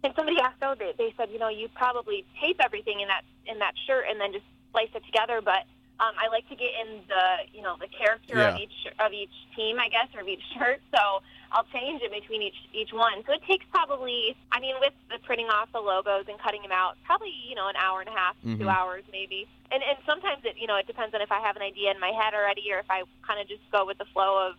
[0.04, 3.24] And somebody asked, oh, they, they said, you know, you probably tape everything in that
[3.48, 5.42] in that shirt and then just splice it together.
[5.42, 5.66] But
[6.00, 7.26] um, I like to get in the,
[7.58, 10.82] you know, the character of each of each team, I guess, or of each shirt.
[10.94, 13.24] So I'll change it between each each one.
[13.26, 16.72] So it takes probably, I mean, with the printing off the logos and cutting them
[16.72, 18.60] out, probably you know an hour and a half, Mhm.
[18.60, 19.48] two hours maybe.
[19.72, 22.00] And and sometimes it, you know, it depends on if I have an idea in
[22.00, 24.56] my head already, or if I kind of just go with the flow of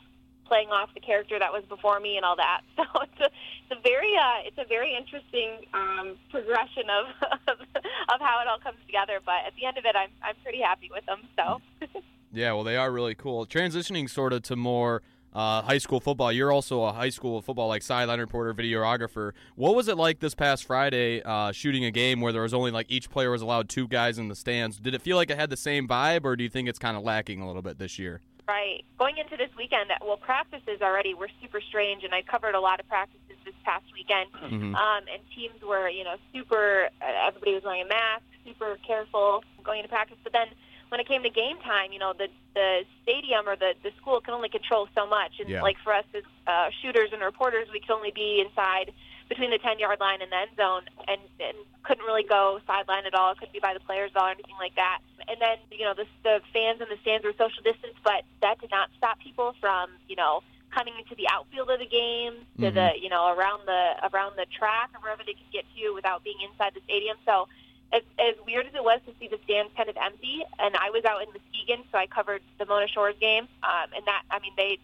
[0.49, 2.63] playing off the character that was before me and all that.
[2.77, 3.25] So it's a,
[3.71, 7.07] it's a very uh, it's a very interesting um, progression of,
[7.49, 9.21] of of how it all comes together.
[9.25, 11.29] But at the end of it, I'm I'm pretty happy with them.
[11.37, 11.61] So
[12.33, 13.47] Yeah, well, they are really cool.
[13.47, 16.33] Transitioning sort of to more uh, high school football.
[16.33, 19.33] You're also a high school football like sideline reporter, videographer.
[19.57, 22.71] What was it like this past Friday uh, shooting a game where there was only
[22.71, 24.79] like each player was allowed two guys in the stands?
[24.79, 26.97] Did it feel like it had the same vibe, or do you think it's kind
[26.97, 28.21] of lacking a little bit this year?
[28.49, 28.83] Right.
[28.99, 32.81] Going into this weekend, well, practices already were super strange, and I covered a lot
[32.81, 34.33] of practices this past weekend.
[34.33, 34.75] Mhm.
[34.75, 36.89] Um, and teams were, you know, super.
[37.03, 40.17] Uh, everybody was wearing a mask, super careful going into practice.
[40.25, 40.49] But then
[40.89, 44.23] when it came to game time, you know, the the stadium or the the school
[44.23, 45.39] can only control so much.
[45.41, 45.63] And Yeah.
[45.63, 48.95] like for us as uh, shooters and reporters, we could only be inside
[49.29, 53.05] between the 10 yard line and the end zone and, and couldn't really go sideline
[53.07, 53.33] at all.
[53.33, 55.01] It Couldn't be by the players at all or anything like that.
[55.29, 58.61] And then, you know, the, the fans in the stands were social distance, but that
[58.61, 60.43] did not stop people from, you know,
[60.75, 64.47] coming into the outfield of the game to the, you know, around the around the
[64.53, 67.17] track or wherever they could get to without being inside the stadium.
[67.25, 67.49] So
[67.93, 70.91] as, as weird as it was to see the stands kind of empty, and I
[70.91, 74.39] was out in Muskegon, so I covered the Mona Shores game, um, and that, I
[74.41, 74.79] mean, they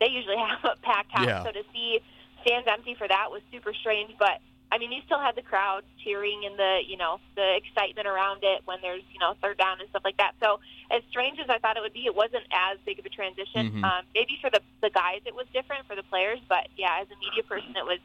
[0.00, 1.44] they usually have a packed house, Yeah.
[1.44, 2.00] so to see
[2.46, 4.12] stands empty for that was super strange.
[4.18, 8.06] But I mean, you still had the crowd cheering and the you know the excitement
[8.06, 10.32] around it when there's you know third down and stuff like that.
[10.42, 13.08] So as strange as I thought it would be, it wasn't as big of a
[13.08, 13.70] transition.
[13.70, 13.84] Mhm.
[13.84, 17.08] Um, maybe for the the guys it was different for the players, but yeah, as
[17.10, 17.98] a media person, it was.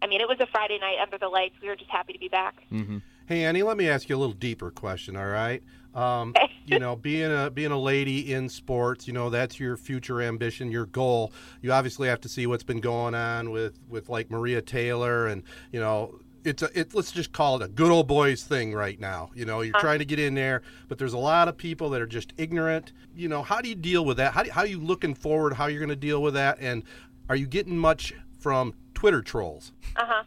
[0.00, 1.54] I mean, it was a Friday night under the lights.
[1.62, 2.56] We were just happy to be back.
[2.72, 2.98] Mm-hmm.
[3.26, 5.16] Hey Annie, let me ask you a little deeper question.
[5.16, 5.62] All right,
[5.94, 6.34] um,
[6.66, 10.70] you know, being a being a lady in sports, you know, that's your future ambition,
[10.70, 11.32] your goal.
[11.60, 15.42] You obviously have to see what's been going on with with like Maria Taylor, and
[15.70, 16.94] you know, it's a it.
[16.94, 19.30] Let's just call it a good old boys thing right now.
[19.34, 22.00] You know, you're trying to get in there, but there's a lot of people that
[22.00, 22.92] are just ignorant.
[23.14, 24.32] You know, how do you deal with that?
[24.32, 25.54] How do, how are you looking forward?
[25.54, 26.58] How you're going to deal with that?
[26.60, 26.82] And
[27.28, 29.72] are you getting much from Twitter trolls?
[29.96, 30.22] Uh huh.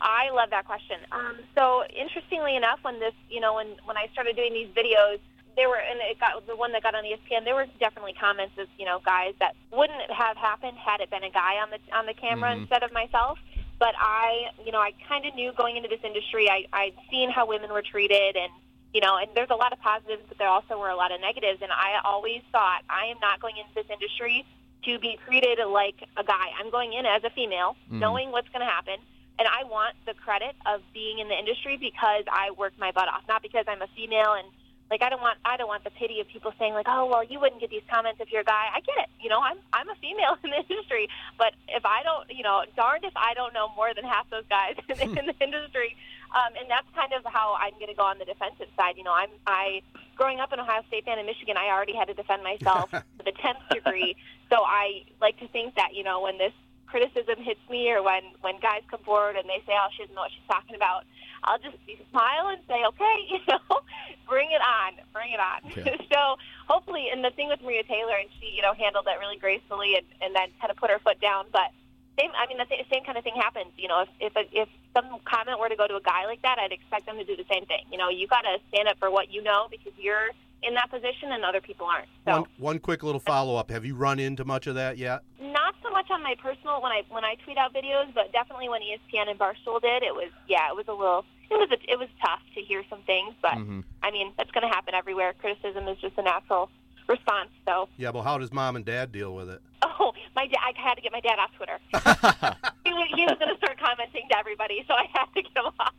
[0.00, 0.96] I love that question.
[1.12, 5.18] Um, so interestingly enough, when this, you know, when when I started doing these videos,
[5.56, 7.44] there were, and it got the one that got on ESPN.
[7.44, 11.24] There were definitely comments of, you know, guys that wouldn't have happened had it been
[11.24, 12.62] a guy on the on the camera Mhm.
[12.62, 13.38] instead of myself.
[13.78, 17.30] But I, you know, I kind of knew going into this industry, I I'd seen
[17.30, 18.52] how women were treated, and
[18.94, 21.20] you know, and there's a lot of positives, but there also were a lot of
[21.20, 21.60] negatives.
[21.62, 24.44] And I always thought I am not going into this industry
[24.84, 26.48] to be treated like a guy.
[26.58, 28.00] I'm going in as a female, Mhm.
[28.00, 28.96] knowing what's going to happen
[29.40, 33.08] and I want the credit of being in the industry because I worked my butt
[33.08, 34.36] off, not because I'm a female.
[34.36, 34.44] And
[34.92, 37.24] like I don't want I don't want the pity of people saying like, oh well,
[37.24, 38.68] you wouldn't get these comments if you're a guy.
[38.68, 42.02] I get it, you know, I'm I'm a female in the industry, but if I
[42.04, 45.20] don't, you know, darned if I don't know more than half those guys in the,
[45.20, 45.96] in the industry,
[46.36, 49.00] um, and that's kind of how I'm going to go on the defensive side.
[49.00, 49.80] You know, I'm I
[50.20, 53.24] growing up an Ohio State fan in Michigan, I already had to defend myself to
[53.24, 54.16] the tenth degree,
[54.52, 56.52] so I like to think that you know when this
[56.90, 60.14] criticism hits me or when when guys come forward and they say oh she doesn't
[60.14, 61.06] know what she's talking about
[61.44, 61.78] i'll just
[62.10, 63.80] smile and say okay you know?
[64.28, 65.70] Bring it on bring it on.
[65.70, 66.06] Okay.
[66.12, 69.38] so hopefully and the thing with maria taylor and she you know handled that really
[69.38, 71.70] gracefully and, and then kind of put her foot down but
[72.18, 74.02] same i mean the th- same kind of thing happens you know?
[74.02, 76.72] If if a, if some comment were to go to a guy like that i'd
[76.72, 77.86] expect them to do the same thing.
[77.90, 80.30] You know you got to stand up for what you know because you're
[80.62, 83.70] in that position and other people aren't so One one quick little follow up.
[83.70, 85.22] Have you run into much of that yet?
[85.40, 88.68] not so much on my personal when I when I tweet out videos, but definitely
[88.68, 91.90] when ESPN and Barstool did, it was yeah, it was a little it was a,
[91.92, 93.84] it was tough to hear some things, but Mhm.
[94.02, 95.32] I mean that's going to happen everywhere.
[95.40, 96.70] Criticism is just a natural
[97.10, 97.50] response.
[97.66, 99.60] So Yeah, but how does mom and dad deal with it?
[99.82, 101.78] oh my dad, I had to get my dad off Twitter.
[102.84, 105.56] he was, he was going to start commenting to everybody, so I had to get
[105.56, 105.94] him off.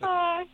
[0.00, 0.44] Uh,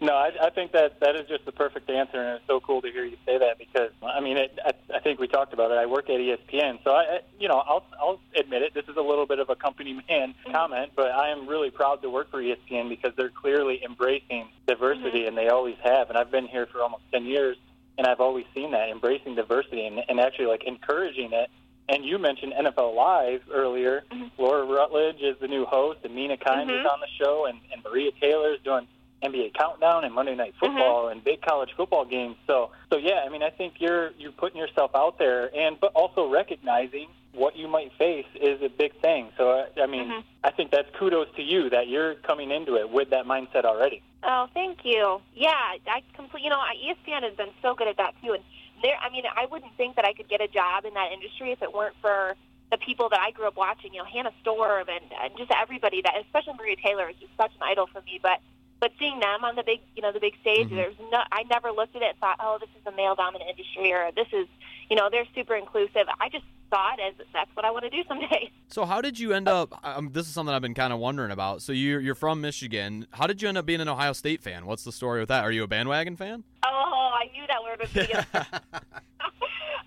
[0.00, 2.82] No, I, I think that that is just the perfect answer, and it's so cool
[2.82, 5.70] to hear you say that because I mean, it, I, I think we talked about
[5.70, 5.74] it.
[5.78, 8.74] I work at ESPN, so I, I- you know, I'll I'll admit it.
[8.74, 12.02] This is a little bit of a company man comment, but I am really proud
[12.02, 16.08] to work for ESPN because they're clearly embracing diversity, and they always have.
[16.08, 17.56] And I've been here for almost ten years,
[17.98, 21.50] and I've always seen that embracing diversity and, and actually like encouraging it.
[21.88, 24.04] And you mentioned NFL Live earlier.
[24.10, 24.42] Mm-hmm.
[24.42, 26.86] Laura Rutledge is the new host, and Mina Kimes is mm-hmm.
[26.86, 28.86] on the show, and, and Maria Taylor is doing
[29.22, 30.66] NBA Countdown and Monday Night mm-hmm.
[30.66, 32.36] Football and big college football games.
[32.46, 35.92] So, so yeah, I mean, I think you're you're putting yourself out there, and but
[35.94, 39.30] also recognizing what you might face is a big thing.
[39.38, 40.24] So, I, I mean, Mhm.
[40.44, 44.02] I think that's kudos to you that you're coming into it with that mindset already.
[44.22, 45.20] Oh, thank you.
[45.34, 46.44] Yeah, I complete.
[46.44, 48.32] You know, ESPN has been so good at that too.
[48.32, 48.42] And
[48.82, 51.50] there, I mean, I wouldn't think that I could get a job in that industry
[51.52, 52.34] if it weren't for
[52.70, 53.92] the people that I grew up watching.
[53.94, 57.52] You know, Hannah Storm and, and just everybody that, especially Maria Taylor, is just such
[57.54, 58.20] an idol for me.
[58.22, 58.38] But
[58.82, 61.20] but seeing them on the big, you know, the big stage, there's no.
[61.30, 64.10] I never looked at it and thought, oh, this is a male dominant industry, or
[64.16, 64.48] this is,
[64.90, 66.10] you know, they're super inclusive.
[66.20, 68.50] I just saw it as that's what I want to do someday.
[68.72, 69.78] So how did you end up?
[69.84, 71.60] Um, this is something I've been kind of wondering about.
[71.60, 73.06] So you're you're from Michigan.
[73.10, 74.64] How did you end up being an Ohio State fan?
[74.64, 75.44] What's the story with that?
[75.44, 76.42] Are you a bandwagon fan?
[76.64, 78.10] Oh, I knew that word would be.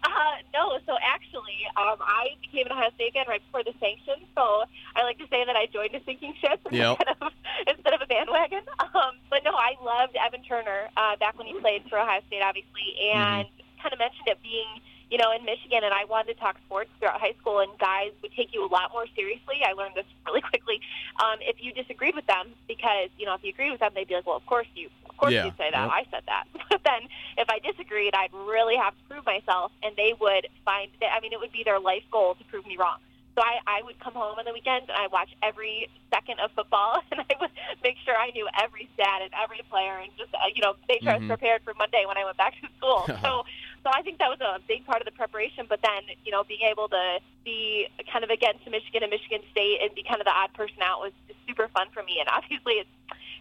[0.05, 4.23] Uh, no, so actually, um, I became an Ohio State fan right before the sanctions.
[4.31, 4.63] So
[4.95, 6.99] I like to say that I joined a sinking ship Yep.
[6.99, 7.33] instead, of,
[7.67, 8.63] instead of a bandwagon.
[8.79, 12.43] Um, but no, I loved Evan Turner uh, back when he played for Ohio State,
[12.43, 13.47] obviously, and
[13.81, 14.79] kind of mentioned it being,
[15.15, 15.85] you know, in Michigan.
[15.85, 18.67] And I wanted to talk sports throughout high school, and guys would take you a
[18.67, 19.63] lot more seriously.
[19.65, 20.81] I learned this really quickly.
[21.23, 24.09] Um, if you disagreed with them, because you know, if you agreed with them, they'd
[24.09, 25.87] be like, "Well, of course you, of course Yeah, you say that.
[25.87, 25.91] yep.
[25.99, 29.95] I said that." But then if I disagreed, I'd really have to prove myself, and
[29.95, 31.11] they would find that.
[31.15, 32.97] I mean, it would be their life goal to prove me wrong.
[33.35, 36.51] So I, I would come home on the weekends and I watch every second of
[36.55, 37.51] football, and I would
[37.83, 41.01] make sure I knew every stat and every player, and just uh, you know make
[41.03, 41.27] sure I Mhm.
[41.27, 43.07] was prepared for Monday when I went back to school.
[43.23, 43.43] so,
[43.85, 45.69] so I think that was a big part of the preparation.
[45.69, 49.85] But then you know being able to be kind of against Michigan and Michigan State
[49.85, 52.17] and be kind of the odd person out was just super fun for me.
[52.19, 52.89] And obviously it's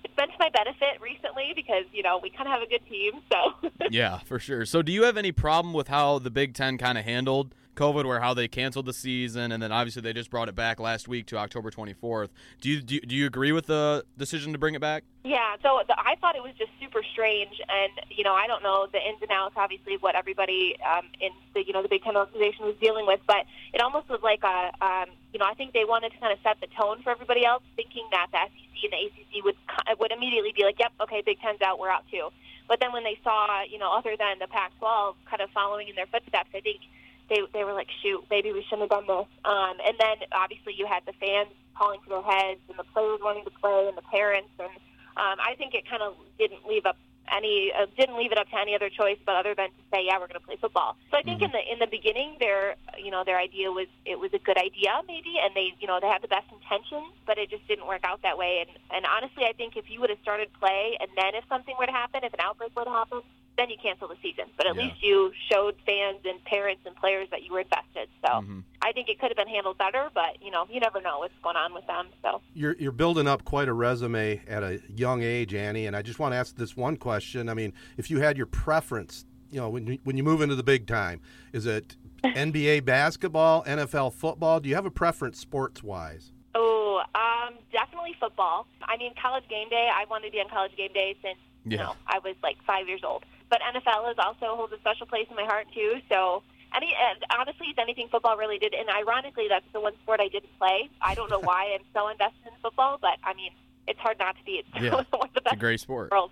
[0.05, 2.85] it's been to my benefit recently because you know we kind of have a good
[2.87, 3.25] team.
[3.33, 4.67] So Yeah, for sure.
[4.67, 8.05] So, do you have any problem with how the Big Ten kind of handled COVID,
[8.05, 11.09] where how they canceled the season, and then obviously they just brought it back last
[11.09, 12.31] week to October 24th?
[12.61, 15.05] Do you do you, do you agree with the decision to bring it back?
[15.25, 18.63] Yeah, so the, I thought it was just super strange, and you know, I don't
[18.63, 22.03] know the ins and outs, obviously, what everybody um, in the you know the Big
[22.03, 25.55] Ten organization was dealing with, but it almost was like a, um, you know, I
[25.55, 28.39] think they wanted to kind of set the tone for everybody else, thinking that the
[28.39, 29.57] SEC and the ACC would
[29.99, 32.29] would immediately be like, yep, okay, Big Ten's out, we're out too.
[32.69, 35.95] But then when they saw, you know, other than the Pac-12 kind of following in
[35.95, 36.81] their footsteps, I think
[37.29, 39.29] they they were like, shoot, maybe we shouldn't have done this.
[39.45, 43.21] Um, and then obviously you had the fans calling for their heads, and the players
[43.23, 44.71] wanting to play, and the parents, and
[45.17, 46.97] um, I think it kind of didn't leave up
[47.33, 50.05] any uh, didn't leave it up to any other choice but other than to say
[50.05, 50.97] yeah we're going to play football.
[51.11, 54.19] So I think in the in the beginning their you know their idea was it
[54.19, 57.39] was a good idea maybe and they you know they had the best intentions but
[57.39, 60.11] it just didn't work out that way and and honestly I think if you would
[60.11, 62.91] have started play and then if something were to happen if an outbreak were to
[62.91, 63.23] happen
[63.57, 64.83] then you cancel the season but at Yeah.
[64.83, 68.09] least you showed fans and parents and players that you were invested.
[68.27, 68.65] So Mhm.
[68.83, 71.35] I think it could have been handled better but you know you never know what's
[71.43, 72.41] going on with them so.
[72.55, 76.19] You're you're building up quite a resume at a young age, Annie, and I just
[76.19, 77.49] want to ask this one question.
[77.49, 80.55] I mean, if you had your preference, you know, when you, when you move into
[80.57, 81.21] the big time,
[81.53, 84.59] is it NBA basketball, NFL football?
[84.61, 86.33] Do you have a preference sports wise?
[86.55, 88.67] Oh, um, definitely football.
[88.83, 89.89] I mean, college game day.
[89.93, 92.89] I wanted to be on college game day since you know I was like five
[92.89, 93.25] years old.
[93.55, 96.01] But NFL is also holds a special place in my heart too.
[96.11, 96.43] So
[96.75, 98.75] any, and honestly, it's anything football really did.
[98.75, 100.91] And ironically, that's the one sport I didn't play.
[101.01, 103.53] I don't know why I'm so invested in football, but I mean,
[103.87, 104.55] it's hard not to be.
[104.65, 104.91] It's Yeah.
[105.11, 106.07] one of the It's a best great sport.
[106.07, 106.31] in the world.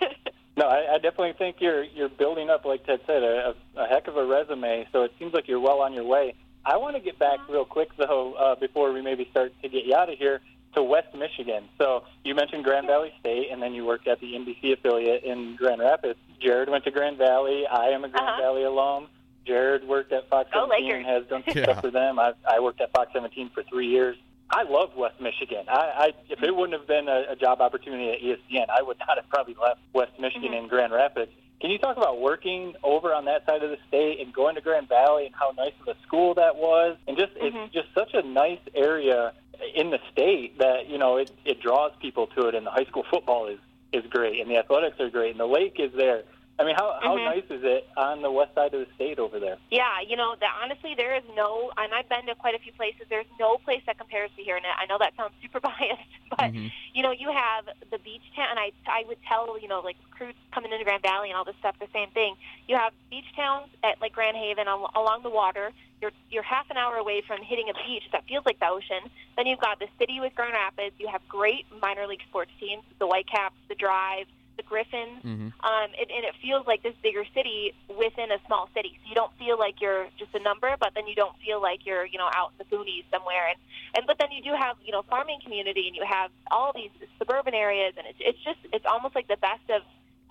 [0.00, 0.08] So.
[0.54, 4.06] No, I, I definitely think you're you're building up, like Ted said, a, a heck
[4.06, 4.86] of a resume.
[4.92, 6.34] So it seems like you're well on your way.
[6.66, 9.86] I want to get back real quick though, uh, before we maybe start to get
[9.86, 10.42] you out of here,
[10.74, 11.64] to West Michigan.
[11.78, 15.56] So you mentioned Grand Valley State, and then you worked at the NBC affiliate in
[15.56, 16.18] Grand Rapids.
[16.40, 17.66] Jared went to Grand Valley.
[17.66, 18.40] I am a Grand Uh-huh.
[18.42, 19.08] Valley alum.
[19.46, 20.98] Jared worked at Fox Go 17 Lakers.
[20.98, 21.64] and has done some Yeah.
[21.64, 22.18] stuff for them.
[22.18, 24.16] I, I worked at Fox 17 for three years.
[24.50, 25.64] I love West Michigan.
[25.68, 28.98] I, I if it wouldn't have been a, a job opportunity at ESPN, I would
[28.98, 31.32] not have probably left West Michigan in Grand Rapids.
[31.60, 34.60] Can you talk about working over on that side of the state and going to
[34.60, 36.96] Grand Valley and how nice of a school that was?
[37.08, 37.64] And just Mhm.
[37.66, 39.32] it's just such a nice area
[39.74, 42.54] in the state that you know it, it draws people to it.
[42.54, 43.58] And the high school football is
[43.92, 46.22] is great, and the athletics are great, and the lake is there.
[46.58, 47.24] I mean, how how Mhm.
[47.24, 49.56] nice is it on the west side of the state over there?
[49.70, 52.72] Yeah, you know, the, honestly, there is no, and I've been to quite a few
[52.72, 53.06] places.
[53.08, 56.52] There's no place that compares to here, and I know that sounds super biased, but
[56.52, 56.70] Mhm.
[56.92, 59.96] you know, you have the beach town, and I, I would tell, you know, like
[60.10, 62.36] recruits coming into Grand Valley and all this stuff, the same thing.
[62.68, 65.72] You have beach towns at like Grand Haven al- along the water.
[66.02, 69.08] You're you're half an hour away from hitting a beach that feels like the ocean.
[69.36, 70.96] Then you've got the city with Grand Rapids.
[70.98, 75.52] You have great minor league sports teams, the Whitecaps, the Drive, the Griffins Mhm.
[75.64, 78.98] um, and, and it feels like this bigger city within a small city.
[79.02, 81.86] So you don't feel like you're just a number, but then you don't feel like
[81.86, 83.48] you're, you know, out in the boonies somewhere.
[83.48, 83.58] And,
[83.94, 86.90] and but then you do have, you know, farming community, and you have all these
[87.18, 89.82] suburban areas, and it's it's just it's almost like the best of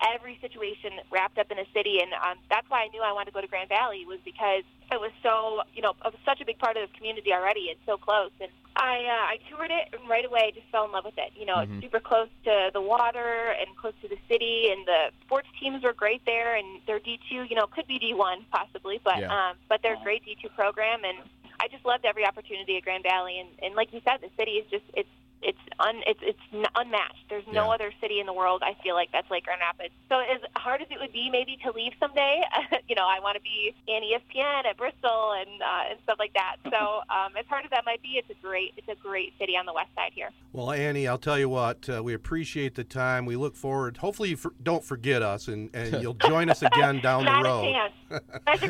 [0.02, 2.00] every situation wrapped up in a city.
[2.02, 4.64] And um, that's why I knew I wanted to go to Grand Valley was because
[4.92, 7.72] it was so, you know, it was such a big part of the community already.
[7.72, 10.92] It's so close, and I uh, I toured it and right away just fell in
[10.92, 11.32] love with it.
[11.36, 11.78] You know, Mhm.
[11.78, 15.84] it's super close to the water and close to the city, and the sports teams
[15.84, 19.20] were great there, and their D two, you know, could be D one possibly, but
[19.20, 19.32] Yeah.
[19.32, 21.18] um, but they're a great D two program, and
[21.60, 24.54] I just loved every opportunity at Grand Valley, and and like you said, the city
[24.58, 25.10] is just it's
[25.42, 26.40] it's un, it's it's
[26.76, 27.26] unmatched.
[27.30, 27.74] There's no Yeah.
[27.76, 29.94] other city in the world I feel like that's like Grand Rapids.
[30.10, 32.42] So as hard as it would be maybe to leave someday,
[32.88, 36.34] you know, I want to be in ESPN at Bristol and uh, and stuff like
[36.34, 36.58] that.
[36.70, 36.78] So
[37.10, 39.66] um, as hard as that might be, it's a great it's a great city on
[39.66, 40.30] the west side here.
[40.54, 43.26] Well, Annie, I'll tell you what, uh, we appreciate the time.
[43.26, 43.98] We look forward.
[43.98, 47.64] Hopefully, you for, don't forget us, and, and you'll join us again down the road.
[47.68, 47.94] a chance.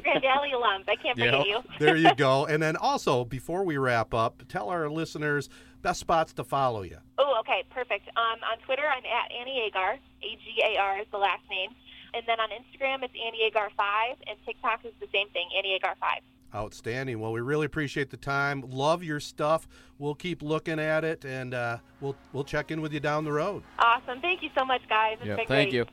[0.04, 0.88] Grand Valley alums.
[0.88, 1.60] I can't forget you.
[1.80, 2.46] there you go.
[2.46, 5.50] And then also, before we wrap up, tell our listeners
[5.82, 6.98] best spots to follow you.
[7.18, 8.08] Oh, okay, perfect.
[8.10, 9.94] Um, on Twitter, I'm at Annie Agar.
[10.24, 11.70] A G A R is the last name.
[12.14, 15.74] And then on Instagram, it's Annie Agar five, and TikTok is the same thing, Annie
[15.76, 16.22] Agar five.
[16.54, 17.20] Outstanding.
[17.20, 18.62] Well, we really appreciate the time.
[18.68, 19.68] Love your stuff.
[19.98, 23.32] We'll keep looking at it, and uh, we'll we'll check in with you down the
[23.32, 23.64] road.
[23.80, 24.20] Awesome.
[24.20, 25.18] Thank you so much, guys.
[25.22, 25.74] It's Yeah, been thank great.
[25.74, 25.86] you.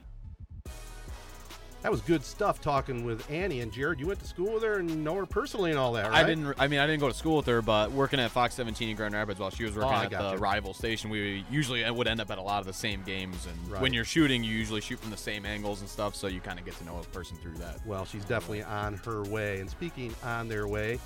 [1.83, 4.01] That was good stuff talking with Annie and Jared.
[4.01, 6.25] You went to school with her and know her personally and all that, right?
[6.25, 6.55] I didn't.
[6.59, 8.97] I mean, I didn't go to school with her, but working at Fox 17 in
[8.97, 10.39] Grand Rapids while she was oh, working Oh, at the gotcha.
[10.39, 13.47] rival station, we usually uh, would end up at a lot of the same games.
[13.47, 13.81] And Right.
[13.81, 16.59] when you're shooting, you usually shoot from the same angles and stuff, so you kind
[16.59, 17.79] of get to know a person through that.
[17.87, 19.61] Well, she's definitely on her way.
[19.61, 20.99] And speaking on their way,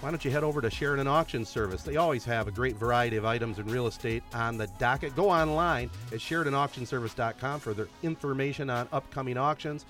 [0.00, 1.82] why don't you head over to Sheridan Auction Service?
[1.82, 5.16] They always have a great variety of items in real estate on the docket.
[5.16, 9.84] Go online at SheridanAuctionService.com for their information on upcoming auctions.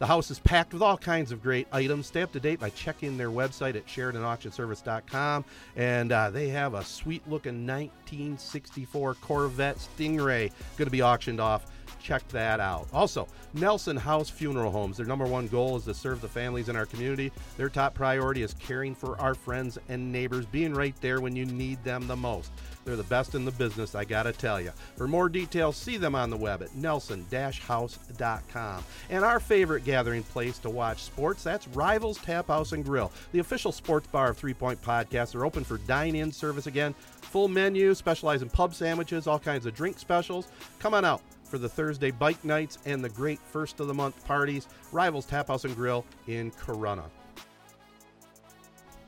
[0.00, 2.06] The house is packed with all kinds of great items.
[2.06, 5.44] Stay up to date by checking their website at SheridanAuctionService.com.
[5.76, 11.66] And uh, they have a sweet looking 1964 Corvette Stingray going to be auctioned off.
[12.02, 12.88] Check that out.
[12.94, 14.96] Also, Nelson House Funeral Homes.
[14.96, 17.30] Their number one goal is to serve the families in our community.
[17.58, 21.44] Their top priority is caring for our friends and neighbors, being right there when you
[21.44, 22.52] need them the most.
[22.84, 24.72] They're the best in the business, I gotta tell you.
[24.96, 28.84] For more details, see them on the web at nelson-house.com.
[29.10, 33.40] And our favorite gathering place to watch sports, that's Rivals Tap House and Grill, the
[33.40, 35.32] official sports bar of Three Point Podcast.
[35.32, 36.94] They're open for dine-in service again.
[37.20, 40.48] Full menu, specialize in pub sandwiches, all kinds of drink specials.
[40.78, 44.24] Come on out for the Thursday bike nights and the great first of the month
[44.24, 44.68] parties.
[44.90, 47.04] Rivals Tap House and Grill in Corunna.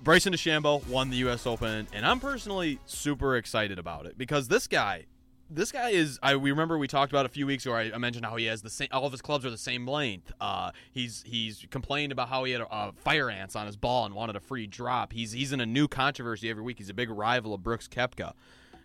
[0.03, 1.47] Bryson DeChambeau won the U.S.
[1.47, 5.07] Open, and I'm personally super excited about it because this guy,
[5.49, 6.19] this guy is.
[6.25, 7.77] I we remember we talked about a few weeks ago.
[7.77, 8.89] I, I mentioned how he has the same.
[8.91, 10.33] All of his clubs are the same length.
[10.41, 14.13] Uh, he's he's complained about how he had uh, fire ants on his ball and
[14.13, 15.13] wanted a free drop.
[15.13, 16.79] He's he's in a new controversy every week.
[16.79, 18.33] He's a big rival of Brooks Koepka,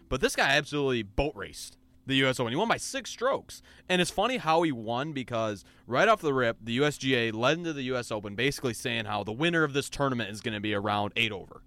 [0.10, 1.78] but this guy absolutely boat raced
[2.08, 2.40] the U.S.
[2.40, 2.52] Open.
[2.52, 3.62] He won by six strokes.
[3.88, 7.74] And it's funny how he won because right off the rip, the USGA led into
[7.74, 8.12] the U.S.
[8.12, 11.32] Open basically saying how the winner of this tournament is going to be around eight
[11.32, 11.62] over.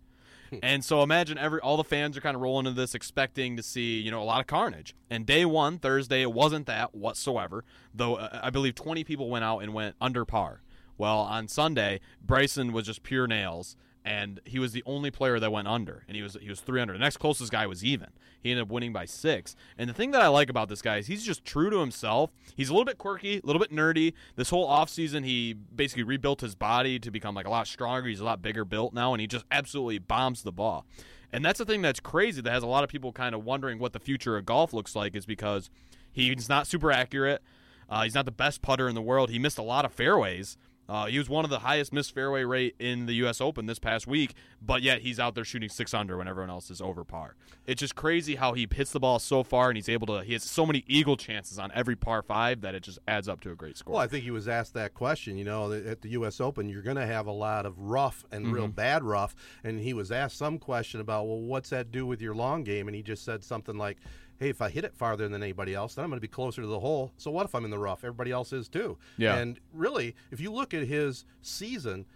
[0.62, 3.62] and so imagine every all the fans are kind of rolling into this expecting to
[3.62, 4.94] see you know a lot of carnage.
[5.08, 7.64] And day one Thursday it wasn't that whatsoever.
[7.94, 10.62] Though uh, I believe 20 people went out and went under par.
[10.98, 15.52] Well, on Sunday Bryson was just pure nails and he was the only player that
[15.52, 16.94] went under, and he was he was three under.
[16.94, 18.08] The next closest guy was even.
[18.42, 19.54] He ended up winning by six.
[19.76, 22.30] And the thing that I like about this guy is he's just true to himself.
[22.56, 24.14] He's a little bit quirky, a little bit nerdy.
[24.36, 28.08] This whole offseason, he basically rebuilt his body to become like a lot stronger.
[28.08, 30.86] He's a lot bigger built now, and he just absolutely bombs the ball.
[31.32, 33.78] And that's the thing that's crazy that has a lot of people kind of wondering
[33.78, 35.70] what the future of golf looks like is because
[36.10, 37.42] he's not super accurate.
[37.88, 39.30] Uh, he's not the best putter in the world.
[39.30, 40.56] He missed a lot of fairways.
[40.90, 43.40] Uh, he was one of the highest missed fairway rate in the U.S.
[43.40, 46.68] Open this past week, but yet he's out there shooting six under when everyone else
[46.68, 47.36] is over par.
[47.64, 50.24] It's just crazy how he hits the ball so far, and he's able to.
[50.24, 53.40] He has so many eagle chances on every par five that it just adds up
[53.42, 53.94] to a great score.
[53.94, 55.38] Well, I think he was asked that question.
[55.38, 56.40] You know, at the U.S.
[56.40, 59.36] Open, you're going to have a lot of rough and real bad rough.
[59.62, 62.88] And he was asked some question about, well, what's that do with your long game?
[62.88, 63.98] And he just said something like,
[64.40, 66.62] hey, if I hit it farther than anybody else, then I'm going to be closer
[66.62, 67.12] to the hole.
[67.18, 68.02] So what if I'm in the rough?
[68.02, 68.96] Everybody else is too.
[69.18, 69.36] Yeah.
[69.36, 72.06] And really, if you look at his season,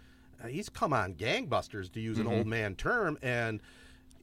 [0.43, 3.17] uh, he's come on gangbusters, to use an old man term.
[3.21, 3.61] And,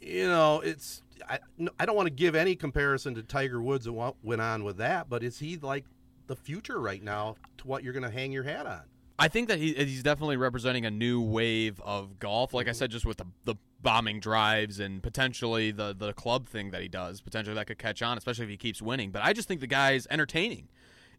[0.01, 1.03] you know, it's.
[1.29, 1.39] I,
[1.79, 4.79] I don't want to give any comparison to Tiger Woods and what went on with
[4.79, 5.85] that, but is he like
[6.27, 8.83] the future right now to what you're going to hang your hat on?
[9.21, 12.53] I think that he, he's definitely representing a new wave of golf.
[12.53, 16.71] Like I said, just with the, the bombing drives and potentially the the club thing
[16.71, 19.11] that he does, potentially that could catch on, especially if he keeps winning.
[19.11, 20.69] But I just think the guy's entertaining.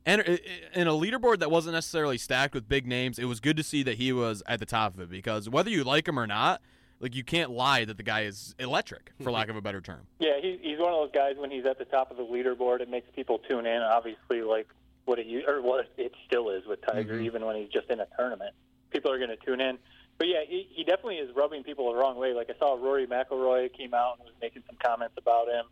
[0.06, 0.38] And uh, uh,
[0.74, 3.84] in a leaderboard that wasn't necessarily stacked with big names, it was good to see
[3.84, 6.62] that he was at the top of it because whether you like him or not,
[7.00, 10.08] like you can't lie that the guy is electric, for lack of a better term.
[10.20, 11.36] Yeah, he, he's one of those guys.
[11.38, 13.82] When he's at the top of the leaderboard, it makes people tune in.
[13.82, 14.68] Obviously, like
[15.06, 17.26] what it or what it still is with Tiger, mm-hmm.
[17.26, 18.54] even when he's just in a tournament,
[18.90, 19.78] people are going to tune in.
[20.18, 22.34] But yeah, he, he definitely is rubbing people the wrong way.
[22.34, 25.66] Like I saw Rory McIlroy came out and was making some comments about him,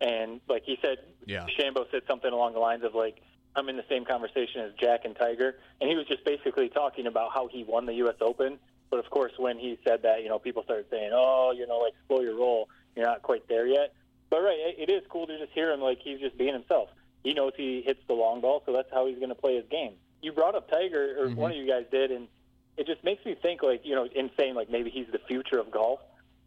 [0.00, 1.46] and like he said, Yeah.
[1.58, 3.22] Shambo said something along the lines of like,
[3.56, 7.06] "I'm in the same conversation as Jack and Tiger," and he was just basically talking
[7.06, 8.16] about how he won the U.S.
[8.20, 8.58] Open.
[8.90, 11.78] But of course, when he said that, you know, people started saying, "Oh, you know,
[11.78, 12.68] like slow your roll.
[12.94, 13.94] You're not quite there yet."
[14.28, 16.90] But right, it, it is cool to just hear him like he's just being himself.
[17.24, 19.64] He knows he hits the long ball, so that's how he's going to play his
[19.70, 19.94] game.
[20.22, 21.36] You brought up Tiger, or Mhm.
[21.36, 22.28] one of you guys did, and
[22.76, 25.70] it just makes me think like you know, insane, like maybe he's the future of
[25.70, 26.00] golf.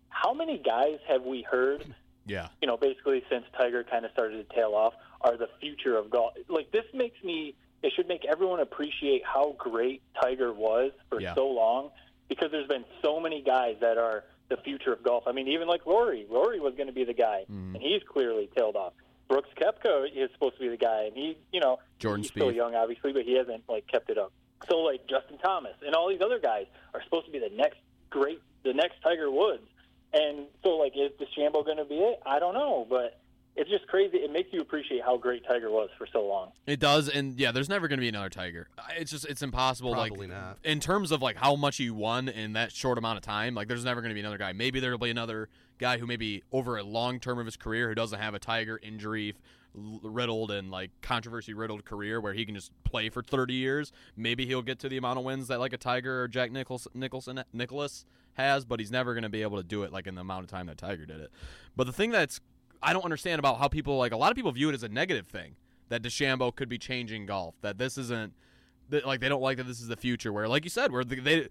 [0.10, 1.84] How many guys have we heard
[2.26, 2.50] Yeah.
[2.62, 6.10] you know, basically since Tiger kind of started to tail off, are the future of
[6.10, 6.34] golf.
[6.48, 11.34] Like this makes me, it should make everyone appreciate how great Tiger was for Yeah.
[11.36, 11.92] so long,
[12.28, 15.24] because there's been so many guys that are the future of golf.
[15.28, 17.76] I mean, even like Rory, Rory was going to be the guy, Mhm.
[17.76, 18.94] and he's clearly tailed off.
[19.28, 22.48] Brooks Koepka is supposed to be the guy, and he, you know, Jordan he's still
[22.52, 22.56] Spieth.
[22.56, 24.32] young, obviously, but he hasn't like kept it up.
[24.70, 27.78] So like Justin Thomas and all these other guys are supposed to be the next
[28.10, 29.64] great, the next Tiger Woods.
[30.14, 32.20] And so like, is DeChambeau going to be it?
[32.26, 33.20] I don't know, but
[33.56, 34.18] it's just crazy.
[34.18, 36.52] It makes you appreciate how great Tiger was for so long.
[36.66, 38.70] It does, and yeah, there's never going to be another Tiger.
[38.98, 39.94] It's just it's impossible.
[39.94, 40.58] Probably like not.
[40.64, 43.56] in terms of like how much he won in that short amount of time.
[43.56, 44.54] Like there's never going to be another guy.
[44.54, 47.96] Maybe there'll be another guy who maybe over a long term of his career who
[47.96, 49.36] doesn't have a Tiger injury l-
[49.74, 53.92] riddled and like controversy riddled career where he can just play for 30 years.
[54.16, 56.88] Maybe he'll get to the amount of wins that like a Tiger or Jack Nichols
[56.94, 60.16] Nicholson Nicholas has, but he's never going to be able to do it like in
[60.16, 61.32] the amount of time that Tiger did it.
[61.76, 62.40] But the thing that's
[62.82, 64.90] I don't understand about how people like a lot of people view it as a
[64.90, 65.56] negative thing
[65.90, 67.56] that DeChambeau could be changing golf.
[67.62, 68.34] That this isn't
[68.90, 70.32] that like they don't like that this is the future.
[70.34, 71.48] Where like you said, where they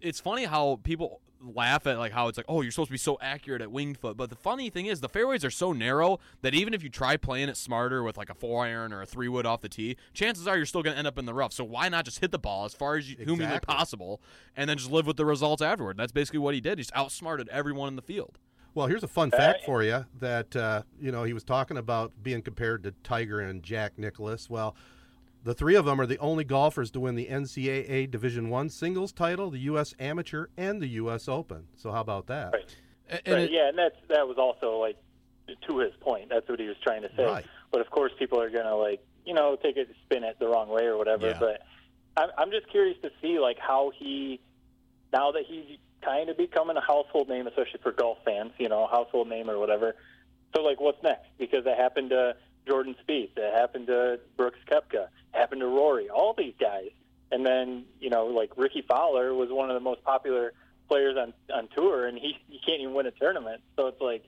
[0.00, 2.98] it's funny how people laugh at like how it's like oh you're supposed to be
[2.98, 6.18] so accurate at winged foot, but the funny thing is the fairways are so narrow
[6.42, 9.06] that even if you try playing it smarter with like a four iron or a
[9.06, 11.34] three wood off the tee, chances are you're still going to end up in the
[11.34, 11.52] rough.
[11.52, 13.74] So why not just hit the ball as far as you, humanly Exactly.
[13.74, 14.20] possible
[14.56, 15.96] and then just live with the results afterward?
[15.96, 16.78] That's basically what he did.
[16.78, 18.38] He's outsmarted everyone in the field.
[18.74, 22.12] Well, here's a fun fact for you that uh, you know he was talking about
[22.22, 24.48] being compared to Tiger and Jack Nicklaus.
[24.48, 24.74] Well,
[25.44, 29.12] the three of them are the only golfers to win the NCAA Division One singles
[29.12, 29.94] title, the U.S.
[29.98, 31.28] Amateur, and the U.S.
[31.28, 31.66] Open.
[31.76, 32.52] So how about that?
[32.52, 32.76] Right.
[33.10, 34.96] A- And right, it- yeah, and that's that was also like
[35.68, 36.28] to his point.
[36.30, 37.24] That's what he was trying to say.
[37.24, 37.44] Right.
[37.70, 40.46] But of course, people are going to like you know take it spin it the
[40.48, 41.28] wrong way or whatever.
[41.28, 41.38] Yeah.
[41.38, 41.62] But
[42.16, 44.40] I'm, I'm just curious to see like how he
[45.12, 48.86] now that he's kind of becoming a household name, especially for golf fans, you know,
[48.90, 49.94] household name or whatever.
[50.54, 51.26] So like, what's next?
[51.38, 52.34] Because it happened to
[52.66, 56.90] Jordan Spieth, it happened to Brooks Koepka, happened to Rory, all these guys,
[57.30, 60.52] and then you know, like Rickie Fowler was one of the most popular
[60.88, 63.62] players on on tour, and he he can't even win a tournament.
[63.76, 64.24] So it's like,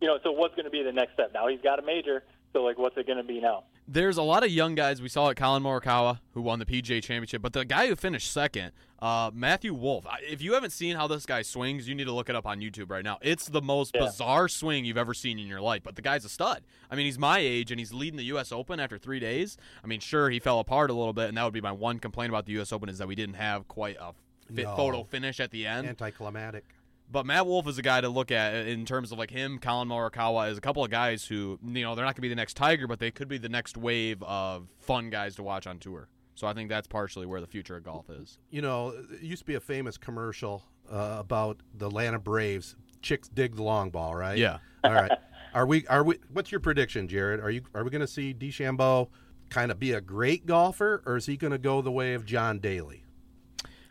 [0.00, 1.32] you know, so what's going to be the next step?
[1.32, 3.64] Now he's got a major, so like, what's it going to be now?
[3.90, 5.00] there's a lot of young guys.
[5.00, 8.30] We saw at Collin Morikawa, who won the PGA Championship, but the guy who finished
[8.30, 10.04] second, uh, Matthew Wolff.
[10.30, 12.60] If you haven't seen how this guy swings, you need to look it up on
[12.60, 13.16] YouTube right now.
[13.22, 14.04] It's the most Yeah.
[14.04, 15.82] bizarre swing you've ever seen in your life.
[15.82, 16.64] But the guy's a stud.
[16.90, 18.52] I mean, he's my age and he's leading the U.S.
[18.52, 19.56] Open after three days.
[19.82, 21.98] I mean, sure, he fell apart a little bit, and that would be my one
[21.98, 22.72] complaint about the U.S.
[22.74, 24.12] Open is that we didn't have quite a
[24.54, 24.76] fit No.
[24.76, 25.88] photo finish at the end.
[25.88, 26.64] Anticlimactic.
[27.10, 29.88] But Matt Wolff is a guy to look at in terms of like him, Collin
[29.88, 32.34] Morikawa is a couple of guys who you know they're not going to be the
[32.34, 35.78] next Tiger, but they could be the next wave of fun guys to watch on
[35.78, 36.08] tour.
[36.34, 38.38] So I think that's partially where the future of golf is.
[38.50, 42.76] You know, it used to be a famous commercial uh, about the Atlanta Braves.
[43.02, 44.38] Chicks dig the long ball, right?
[44.38, 44.58] Yeah.
[44.84, 45.10] All right.
[45.54, 45.86] Are we?
[45.86, 46.18] Are we?
[46.32, 47.40] What's your prediction, Jared?
[47.40, 47.62] Are you?
[47.74, 49.08] Are we going to see DeChambeau
[49.48, 52.26] kind of be a great golfer, or is he going to go the way of
[52.26, 53.04] John Daly?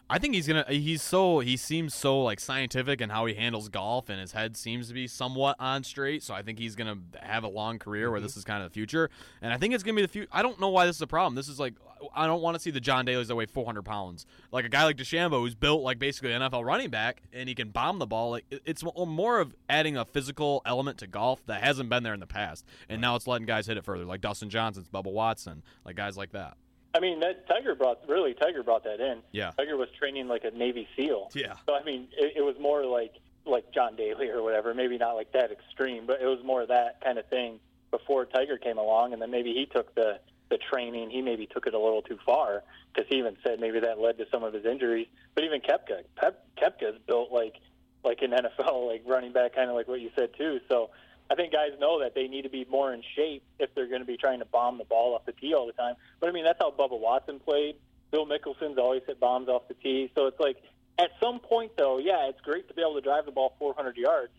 [0.10, 0.66] I think he's gonna.
[0.70, 4.55] He's so he seems so like scientific in how he handles golf, and his head
[4.55, 6.24] seems to be somewhat on straight.
[6.24, 8.26] So I think he's gonna have a long career where mm-hmm.
[8.26, 9.10] this is kind of the future.
[9.41, 10.30] And I think it's gonna be the future.
[10.32, 11.36] I don't know why this is a problem.
[11.36, 11.74] This is like
[12.16, 14.86] I don't want to see the John Daly's that weigh 400 pounds, like a guy
[14.86, 18.08] like DeChambeau who's built like basically an NFL running back, and he can bomb the
[18.08, 18.32] ball.
[18.32, 22.22] Like it's more of adding a physical element to golf that hasn't been there in
[22.22, 25.64] the past, and now it's letting guys hit it further, like Dustin Johnson's, Bubba Watson,
[25.86, 26.55] like guys like that.
[26.97, 29.19] I mean, that Tiger brought really Tiger brought that in.
[29.31, 29.51] Yeah.
[29.55, 31.29] Tiger was training like a Navy SEAL.
[31.35, 31.53] Yeah.
[31.67, 33.13] So I mean, it, it was more like
[33.45, 34.73] like John Daly or whatever.
[34.73, 37.59] Maybe not like that extreme, but it was more that kind of thing
[37.91, 40.19] before Tiger came along, and then maybe he took the
[40.49, 41.11] the training.
[41.11, 44.17] He maybe took it a little too far because he even said maybe that led
[44.17, 45.07] to some of his injuries.
[45.35, 47.57] But even Koepka, Pep, Koepka's built like
[48.03, 50.59] like an NFL like running back, kind of like what you said too.
[50.67, 50.89] So.
[51.30, 54.01] I think guys know that they need to be more in shape if they're going
[54.01, 55.95] to be trying to bomb the ball off the tee all the time.
[56.19, 57.75] But I mean, that's how Bubba Watson played.
[58.11, 60.09] Phil Mickelson's always hit bombs off the tee.
[60.15, 60.57] So it's like,
[60.97, 63.97] at some point, though, yeah, it's great to be able to drive the ball 400
[63.97, 64.32] yards,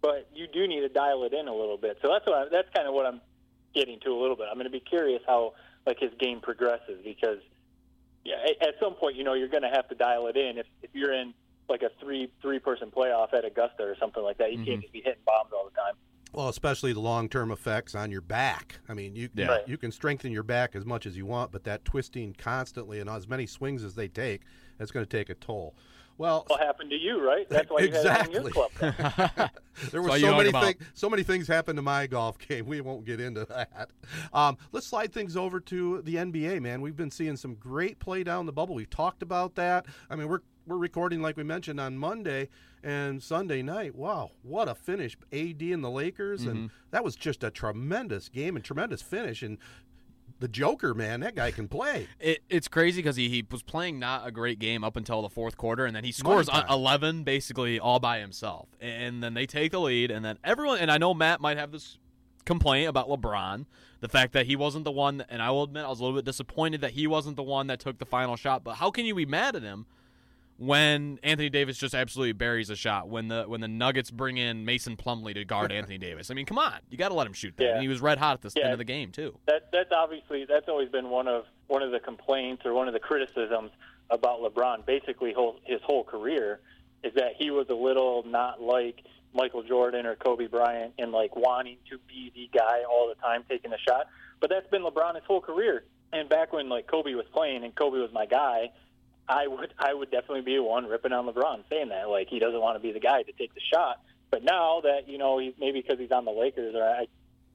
[0.00, 1.98] but you do need to dial it in a little bit.
[2.00, 3.20] So that's what I, that's kind of what I'm
[3.74, 4.46] getting to a little bit.
[4.48, 5.54] I'm going to be curious how
[5.86, 7.38] like his game progresses because
[8.24, 10.58] yeah, at, at some point, you know, you're going to have to dial it in.
[10.58, 11.34] If if you're in
[11.68, 14.66] like a three three person playoff at Augusta or something like that, you mm-hmm.
[14.66, 15.94] can't just be hitting bombs all the time.
[16.32, 18.78] Well, especially the long-term effects on your back.
[18.88, 19.46] I mean, you Yeah.
[19.46, 19.68] Right.
[19.68, 23.08] you can strengthen your back as much as you want, but that twisting constantly and
[23.08, 24.42] as many swings as they take,
[24.78, 25.74] that's going to take a toll.
[26.18, 27.48] Well, what happened to you, right?
[27.48, 28.10] That's why you exactly.
[28.10, 28.70] had it in your club.
[28.80, 29.50] there
[29.80, 30.82] That's were so many things.
[30.94, 32.66] So many things happened to my golf game.
[32.66, 33.90] We won't get into that.
[34.32, 36.80] Um, let's slide things over to the NBA, man.
[36.80, 38.74] We've been seeing some great play down the bubble.
[38.74, 39.86] We've talked about that.
[40.10, 42.48] I mean, we're we're recording like we mentioned on Monday
[42.82, 43.94] and Sunday night.
[43.94, 45.16] Wow, what a finish!
[45.32, 46.50] AD and the Lakers, Mm-hmm.
[46.50, 49.42] and that was just a tremendous game and tremendous finish.
[49.42, 49.58] And
[50.40, 52.06] the Joker, man, that guy can play.
[52.20, 55.28] It, it's crazy because he, he was playing not a great game up until the
[55.28, 58.68] fourth quarter, and then he scores 11 basically all by himself.
[58.80, 61.72] And then they take the lead, and then everyone, and I know Matt might have
[61.72, 61.98] this
[62.44, 63.66] complaint about LeBron,
[64.00, 66.16] the fact that he wasn't the one, and I will admit I was a little
[66.16, 69.04] bit disappointed that he wasn't the one that took the final shot, but how can
[69.06, 69.86] you be mad at him?
[70.58, 74.64] When Anthony Davis just absolutely buries a shot, when the when the Nuggets bring in
[74.64, 77.32] Mason Plumlee to guard Anthony Davis, I mean, come on, you got to let him
[77.32, 77.62] shoot that.
[77.64, 77.72] Yeah.
[77.74, 78.64] And he was red hot at the Yeah.
[78.64, 79.38] end of the game too.
[79.46, 82.94] that that's obviously that's always been one of one of the complaints or one of
[82.94, 83.70] the criticisms
[84.10, 84.84] about LeBron.
[84.84, 86.58] Basically, whole, his whole career
[87.04, 91.36] is that he was a little not like Michael Jordan or Kobe Bryant in like
[91.36, 94.06] wanting to be the guy all the time taking the shot.
[94.40, 95.84] But that's been LeBron his whole career.
[96.12, 98.70] And back when like Kobe was playing and Kobe was my guy,
[99.28, 102.38] I would I would definitely be the one ripping on LeBron saying that like he
[102.38, 104.00] doesn't want to be the guy to take the shot.
[104.30, 107.06] But now that you know he's maybe because he's on the Lakers, or I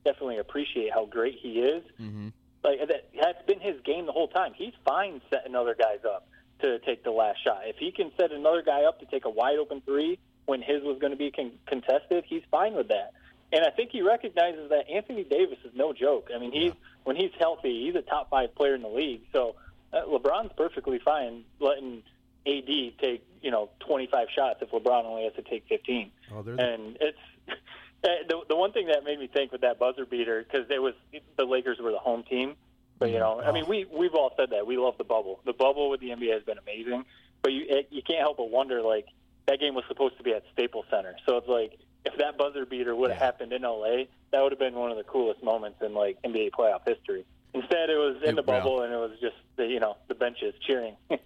[0.05, 1.83] definitely appreciate how great he is.
[1.99, 2.29] Mm-hmm.
[2.63, 4.53] Like that, that's been his game the whole time.
[4.55, 6.27] He's fine setting other guys up
[6.61, 7.61] to take the last shot.
[7.65, 10.83] If he can set another guy up to take a wide open three when his
[10.83, 13.13] was going to be con- contested, he's fine with that.
[13.51, 16.29] And I think he recognizes that Anthony Davis is no joke.
[16.33, 19.21] I mean, he's when he's healthy, he's a top five player in the league.
[19.33, 19.55] So
[20.01, 22.03] LeBron's perfectly fine letting
[22.47, 22.67] AD
[22.99, 26.97] take you know 25 shots if LeBron only has to take 15 Oh, the, and
[26.99, 27.17] it's
[27.49, 30.81] uh, the the one thing that made me think with that buzzer beater because it
[30.81, 30.93] was
[31.37, 32.55] the Lakers were the home team,
[32.99, 34.65] but you know, I mean, we we've all said that.
[34.65, 35.41] We love the bubble.
[35.45, 37.05] The bubble with the NBA has been amazing,
[37.41, 39.07] but you it, you can't help but wonder like
[39.47, 42.65] that game was supposed to be at Staples Center, so it's like if that buzzer
[42.65, 45.81] beater would have happened in LA, that would have been one of the coolest moments
[45.81, 47.25] in like NBA playoff history.
[47.55, 50.15] Instead, it was in It- the bubble, and it was just the you know the
[50.15, 50.95] benches cheering.
[51.09, 51.19] yeah,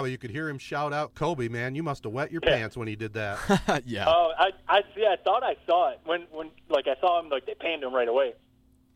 [0.00, 2.56] well, you could hear him shout out, "Kobe, man, you must have wet your Yeah.
[2.56, 3.38] pants when he did that."
[3.86, 4.04] yeah.
[4.06, 5.06] Oh, I, I, see.
[5.06, 7.94] I thought I saw it when, when, like, I saw him, like, they panned him
[7.94, 8.34] right away,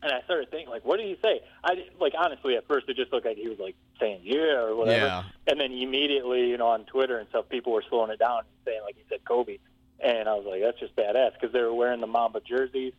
[0.03, 1.41] and I started thinking, like, what did he say?
[1.63, 4.75] I, like, honestly, at first, it just looked like he was like saying yeah or
[4.75, 5.23] whatever, Yeah.
[5.47, 8.47] and then immediately, you know, on Twitter and stuff, people were slowing it down and
[8.63, 9.57] saying like he said Kobe,
[9.99, 12.93] and I was like, that's just badass because they were wearing the Mamba jerseys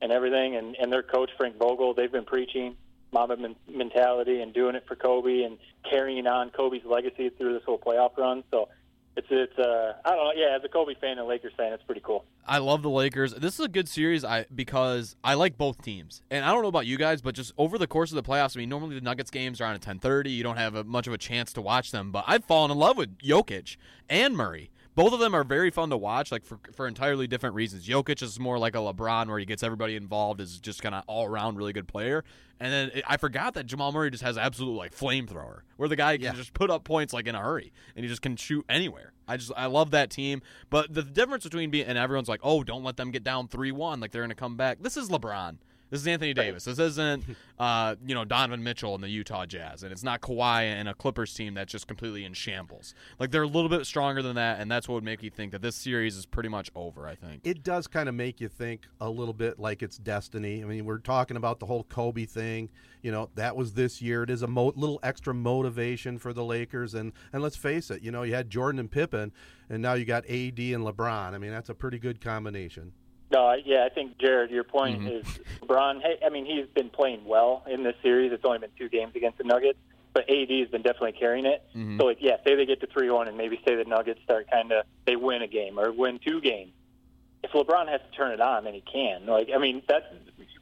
[0.00, 2.76] and everything, and and their coach Frank Vogel, they've been preaching
[3.14, 5.56] Mamba men- mentality and doing it for Kobe and
[5.88, 8.68] carrying on Kobe's legacy through this whole playoff run, so.
[9.16, 11.84] It's it's uh I don't know yeah as a Kobe fan and Lakers fan it's
[11.84, 12.24] pretty cool.
[12.48, 13.32] I love the Lakers.
[13.32, 16.20] This is a good series I because I like both teams.
[16.32, 18.56] And I don't know about you guys, but just over the course of the playoffs,
[18.56, 20.34] I mean, normally the Nuggets games are on at 10:30.
[20.34, 22.76] You don't have a, much of a chance to watch them, but I've fallen in
[22.76, 23.76] love with Jokic
[24.10, 24.70] and Murray.
[24.96, 27.86] Both of them are very fun to watch, like for, for entirely different reasons.
[27.88, 31.02] Jokic is more like a LeBron, where he gets everybody involved, is just kind of
[31.08, 32.22] all around really good player.
[32.60, 35.96] And then it, I forgot that Jamal Murray just has absolute like flamethrower, where the
[35.96, 36.32] guy can Yeah.
[36.34, 39.12] just put up points like in a hurry, and he just can shoot anywhere.
[39.26, 42.62] I just I love that team, but the difference between being and everyone's like, oh,
[42.62, 44.78] don't let them get down three one, like they're gonna come back.
[44.80, 45.56] This is LeBron.
[45.94, 46.64] This is Anthony Davis.
[46.64, 47.22] This isn't,
[47.56, 50.94] uh, you know, Donovan Mitchell and the Utah Jazz, and it's not Kawhi and a
[50.94, 52.96] Clippers team that's just completely in shambles.
[53.20, 55.52] Like they're a little bit stronger than that, and that's what would make you think
[55.52, 57.06] that this series is pretty much over.
[57.06, 57.42] I think.
[57.44, 60.64] it does kind of make you think a little bit like it's destiny.
[60.64, 62.70] I mean, we're talking about the whole Kobe thing.
[63.02, 64.24] You know, that was this year.
[64.24, 68.02] It is a mo- little extra motivation for the Lakers, and and let's face it.
[68.02, 69.30] You know, you had Jordan and Pippen,
[69.70, 71.34] and now you got AD and LeBron.
[71.34, 72.94] I mean, that's a pretty good combination.
[73.30, 75.20] No, yeah, I think Jared, your point Mhm.
[75.20, 75.24] is
[75.62, 76.02] LeBron.
[76.02, 78.32] Hey, I mean, he's been playing well in this series.
[78.32, 79.78] It's only been two games against the Nuggets,
[80.12, 81.62] but AD has been definitely carrying it.
[81.74, 81.98] Mhm.
[81.98, 84.50] So, like, yeah, say they get to three one, and maybe say the Nuggets start
[84.50, 86.72] kind of they win a game or win two games.
[87.42, 89.26] If LeBron has to turn it on, then he can.
[89.26, 90.06] Like, I mean, that's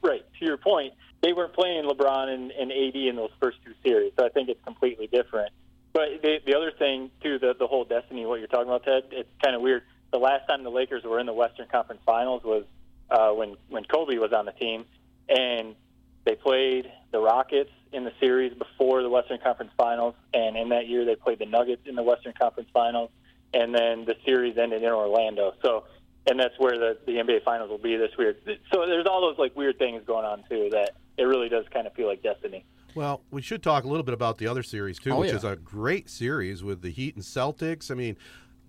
[0.01, 0.25] right.
[0.39, 4.11] To your point, they weren't playing LeBron and, and AD in those first two series,
[4.17, 5.51] so I think it's completely different.
[5.93, 9.03] But the, the other thing too, the the whole destiny, what you're talking about, Ted,
[9.11, 9.83] it's kind of weird.
[10.13, 12.65] The last time the Lakers were in the Western Conference Finals was
[13.09, 14.85] uh, when when Kobe was on the team,
[15.27, 15.75] and
[16.23, 20.87] they played the Rockets in the series before the Western Conference Finals, and in that
[20.87, 23.09] year they played the Nuggets in the Western Conference Finals,
[23.55, 25.55] and then the series ended in Orlando.
[25.63, 25.85] So,
[26.27, 28.37] and that's where the the NBA Finals will be this weird.
[28.71, 31.87] So there's all those like weird things going on too that it really does kind
[31.87, 32.63] of feel like destiny.
[32.95, 35.37] Well, we should talk a little bit about the other series too, Oh, which yeah.
[35.37, 37.89] is a great series with the Heat and Celtics.
[37.89, 38.15] I mean,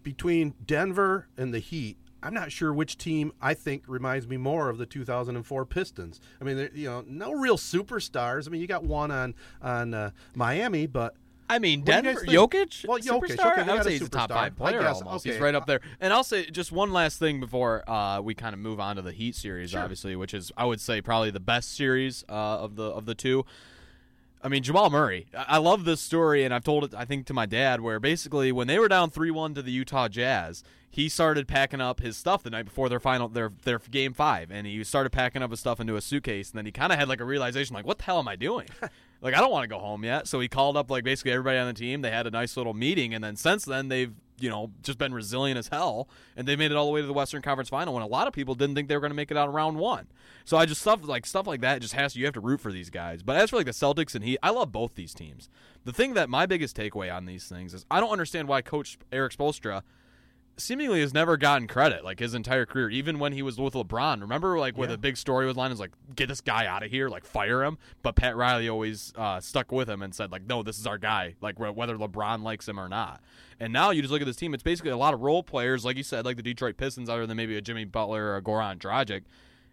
[0.05, 4.71] between Denver and the Heat, I'm not sure which team I think reminds me more
[4.71, 6.21] of the 2004 Pistons.
[6.41, 8.47] I mean, they're- you know, no real superstars.
[8.47, 11.17] I mean, you got one on on uh, Miami, but
[11.51, 12.33] I mean, What do you guys Denver.
[12.49, 13.53] Jokic, Well, Jokic, superstar.
[13.59, 15.27] okay, I would a say he's a top five player almost.
[15.27, 15.33] okay.
[15.35, 15.81] He's right up there.
[16.01, 19.03] And I'll say just one last thing before uh, we kind of move on to
[19.03, 19.81] the Heat series, Sure.
[19.83, 23.15] obviously, which is I would say probably the best series uh, of the of the
[23.15, 23.45] two.
[24.45, 25.27] I mean, Jamal Murray.
[25.35, 28.53] I love this story, and I've told it, I think, to my dad, where basically
[28.53, 32.19] when they were down three one to the Utah Jazz, he started packing up his
[32.19, 35.51] stuff the night before their final their their game five, and he started packing up
[35.51, 37.87] his stuff into a suitcase, and then he kind of had like a realization, like,
[37.87, 38.69] what the hell am I doing?
[39.23, 40.29] like, I don't want to go home yet.
[40.29, 42.03] So he called up like basically everybody on the team.
[42.03, 45.15] They had a nice little meeting, and then since then they've you know just been
[45.15, 47.95] resilient as hell, and they made it all the way to the Western Conference Final
[47.95, 49.55] when a lot of people didn't think they were going to make it out of
[49.55, 50.07] round one.
[50.45, 52.61] So I just stuff like stuff like that just has to you have to root
[52.61, 53.23] for these guys.
[53.23, 55.49] But as for like the Celtics and Heat, I love both these teams.
[55.85, 58.99] The thing that my biggest takeaway on these things is I don't understand why Coach
[59.13, 59.83] Erik Spoelstra
[60.57, 64.21] seemingly has never gotten credit like his entire career, even when he was with LeBron.
[64.21, 64.93] Remember, like where Yeah.
[64.93, 67.65] the big story was line is like, get this guy out of here, like fire
[67.65, 67.79] him.
[68.03, 70.99] But Pat Riley always uh, stuck with him and said like, no, this is our
[70.99, 73.21] guy, like wh- whether LeBron likes him or not.
[73.61, 75.85] And now you just look at this team; it's basically a lot of role players,
[75.85, 78.43] like you said, like the Detroit Pistons, other than maybe a Jimmy Butler or a
[78.43, 79.23] Goran Dragic.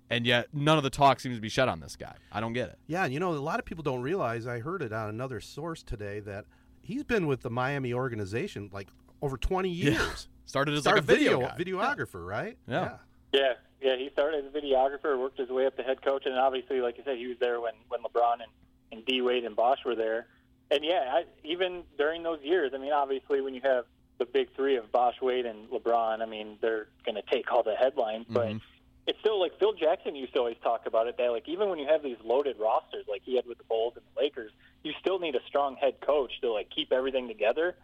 [0.10, 2.16] And yet, none of the talk seems to be shed on this guy.
[2.32, 2.78] I don't get it.
[2.86, 4.46] Yeah, and you know, a lot of people don't realize.
[4.46, 6.46] I heard it on another source today that
[6.82, 8.90] he's been with the Miami organization like
[9.22, 10.10] over 20 Yeah.
[10.52, 10.68] Years.
[10.68, 11.56] Started as Started like a video, guy.
[11.58, 12.58] videographer, right?
[12.68, 12.98] Yeah.
[13.34, 13.96] Yeah, yeah.
[13.98, 16.98] He started as a videographer, worked his way up to head coach, and obviously, like
[16.98, 18.52] you said, he was there when when LeBron and
[18.92, 20.28] and D Wade and Bosh were there.
[20.70, 23.86] And yeah, I, even during those years, I mean, obviously, when you have
[24.18, 27.64] the big three of Bosh, Wade, and LeBron, I mean, they're going to take all
[27.64, 28.48] the headlines, but.
[28.48, 28.62] Mhm.
[29.08, 31.80] It's still like Phil Jackson used to always talk about it that like even when
[31.80, 34.52] you have these loaded rosters like he had with the Bulls and the Lakers,
[34.84, 37.76] you still need a strong head coach to like keep everything together.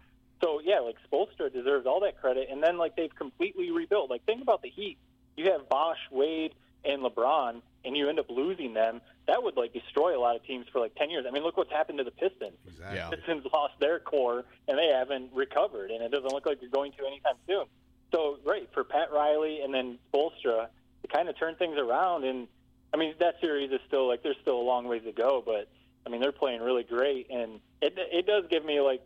[0.42, 4.10] So yeah, like Spoelstra deserves all that credit, and then like they've completely rebuilt.
[4.10, 4.98] Like think about the Heat.
[5.36, 9.02] You have Bosh, Wade, and LeBron, and you end up losing them.
[9.28, 11.26] That would like destroy a lot of teams for like ten years.
[11.28, 12.58] I mean, look what's happened to the Pistons.
[12.68, 12.98] Exactly.
[12.98, 13.10] Yeah.
[13.10, 16.92] Pistons lost their core, and they haven't recovered, and it doesn't look like they're going
[16.94, 17.66] to anytime soon.
[18.14, 20.68] So great for Pat Riley and then Spoelstra
[21.02, 22.24] to kind of turn things around.
[22.24, 22.48] And
[22.94, 25.68] I mean, that series is still like there's still a long ways to go, but
[26.06, 29.02] I mean they're playing really great, and it it does give me like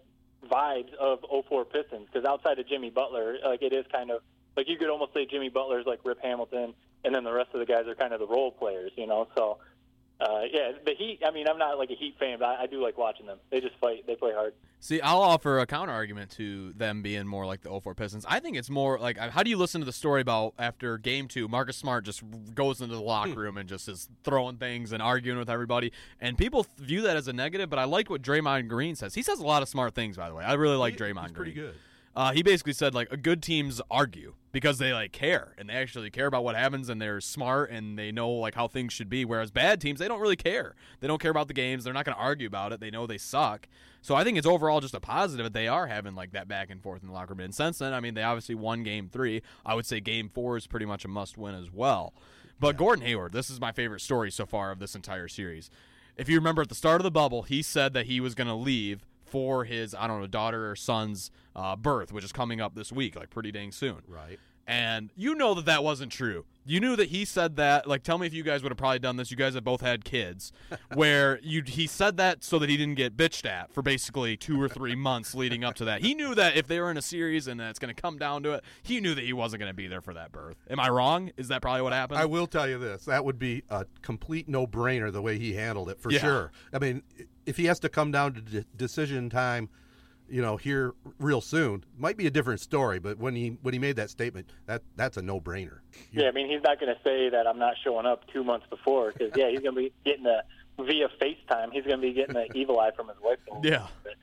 [0.49, 4.21] vibes of 04 Pistons because outside of Jimmy Butler, like it is kind of
[4.57, 6.73] like you could almost say Jimmy Butler's like Rip Hamilton,
[7.03, 9.27] and then the rest of the guys are kind of the role players, you know.
[9.35, 9.59] So
[10.21, 11.19] uh, yeah, the Heat.
[11.25, 13.39] I mean, I'm not like a Heat fan, but I, I do like watching them.
[13.49, 14.05] They just fight.
[14.05, 14.53] They play hard.
[14.79, 18.25] See, I'll offer a counter argument to them being more like the 04 Pistons.
[18.27, 21.27] I think it's more like how do you listen to the story about after game
[21.27, 22.23] two, Marcus Smart just
[22.55, 26.37] goes into the locker room and just is throwing things and arguing with everybody, and
[26.37, 27.69] people view that as a negative.
[27.69, 29.13] But I like what Draymond Green says.
[29.15, 30.43] He says a lot of smart things, by the way.
[30.43, 31.33] I really like He- Draymond he's Green.
[31.35, 31.75] pretty good.
[32.15, 36.09] Uh, he basically said like good teams argue because they like care and they actually
[36.09, 39.23] care about what happens and they're smart and they know like how things should be.
[39.23, 40.75] Whereas bad teams they don't really care.
[40.99, 41.83] They don't care about the games.
[41.83, 42.81] They're not going to argue about it.
[42.81, 43.67] They know they suck.
[44.01, 46.69] So I think it's overall just a positive that they are having like that back
[46.69, 47.39] and forth in the locker room.
[47.39, 49.41] And since then, I mean, they obviously won Game Three.
[49.65, 52.13] I would say Game Four is pretty much a must win as well.
[52.59, 55.69] But Gordon Hayward, this is my favorite story so far of this entire series.
[56.17, 58.47] If you remember at the start of the bubble, he said that he was going
[58.47, 62.59] to leave for his I don't know daughter or son's uh, birth, which is coming
[62.61, 64.01] up this week, like pretty dang soon.
[64.07, 64.37] Right.
[64.67, 66.45] And you know that that wasn't true.
[66.63, 67.87] You knew that he said that.
[67.87, 69.31] Like, tell me if you guys would have probably done this.
[69.31, 70.53] You guys have both had kids,
[70.93, 74.61] where you he said that so that he didn't get bitched at for basically two
[74.61, 76.01] or three months leading up to that.
[76.01, 78.43] He knew that if they were in a series and it's going to come down
[78.43, 80.57] to it, he knew that he wasn't going to be there for that birth.
[80.69, 81.31] Am I wrong?
[81.35, 82.19] Is that probably what happened?
[82.19, 85.89] I will tell you this: that would be a complete no-brainer the way he handled
[85.89, 86.19] it, for Yeah.
[86.19, 86.51] sure.
[86.71, 87.01] I mean,
[87.45, 89.69] if he has to come down to de- decision time,
[90.29, 92.99] you know, here real soon, might be a different story.
[92.99, 95.79] But when he when he made that statement, that that's a no-brainer.
[96.11, 98.65] Yeah, I mean, he's not going to say that I'm not showing up two months
[98.69, 100.43] before because yeah, he's going to be getting a
[100.81, 101.73] via FaceTime.
[101.73, 103.39] He's going to be getting the evil eye from his wife.
[103.63, 103.87] Yeah.
[104.03, 104.13] But,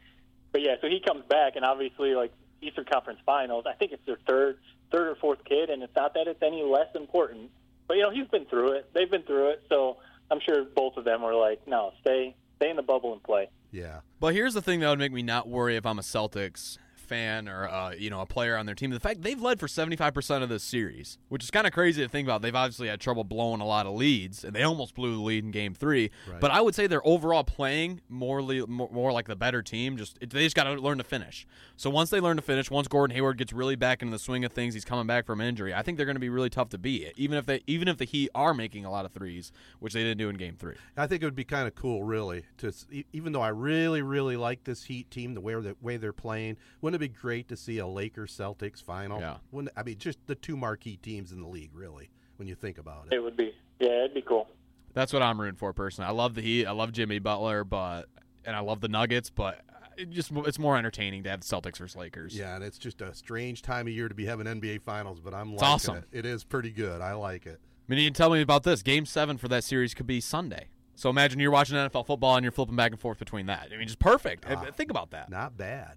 [0.50, 4.04] but yeah, so he comes back, and obviously, like Eastern Conference Finals, I think it's
[4.06, 4.58] their third,
[4.90, 7.50] third or fourth kid, and it's not that it's any less important.
[7.86, 8.90] But you know, he's been through it.
[8.94, 9.98] They've been through it, so
[10.30, 13.48] I'm sure both of them were like, no, stay, stay in the bubble and play.
[13.70, 14.00] Yeah.
[14.20, 16.78] But here's the thing that would make me not worry if I'm a Celtics
[17.08, 18.90] fan or uh, you know a player on their team.
[18.90, 22.08] The fact they've led for 75% of this series, which is kind of crazy to
[22.08, 22.42] think about.
[22.42, 25.44] They've obviously had trouble blowing a lot of leads, and they almost blew the lead
[25.44, 26.10] in Game Three.
[26.30, 26.40] Right.
[26.40, 29.96] But I would say they're overall playing more, le- more, more like the better team.
[29.96, 31.46] Just they just got to learn to finish.
[31.78, 34.44] So once they learn to finish, once Gordon Hayward gets really back into the swing
[34.44, 35.72] of things, he's coming back from injury.
[35.72, 37.98] I think they're going to be really tough to beat, even if they even if
[37.98, 40.74] the Heat are making a lot of threes, which they didn't do in Game Three.
[40.96, 43.50] I think it would be kind of cool, really, to s- e- even though I
[43.50, 46.56] really, really like this Heat team, the way the way they're playing.
[46.80, 49.20] Wouldn't it be great to see a Lakers Celtics final?
[49.20, 49.36] Yeah.
[49.52, 52.78] Wouldn't I mean just the two marquee teams in the league, really, when you think
[52.78, 53.22] about It it.
[53.22, 54.48] would be, yeah, it'd be cool.
[54.94, 56.08] That's what I'm rooting for personally.
[56.08, 56.66] I love the Heat.
[56.66, 58.06] I love Jimmy Butler, but
[58.44, 59.60] and I love the Nuggets, but
[59.98, 62.36] it just it's more entertaining to have Celtics versus Lakers.
[62.36, 65.34] Yeah, and it's just a strange time of year to be having NBA finals, but
[65.34, 65.96] I'm It's liking awesome.
[65.96, 66.04] it.
[66.12, 67.00] It is pretty good.
[67.00, 67.60] I like it.
[67.60, 68.82] I mean, you can tell me about this.
[68.82, 70.68] Game seven for that series could be Sunday.
[70.94, 73.68] So imagine you're watching NFL football and you're flipping back and forth between that.
[73.72, 74.44] I mean, just perfect.
[74.48, 74.66] Ah.
[74.76, 75.30] Think about that.
[75.30, 75.96] Not bad.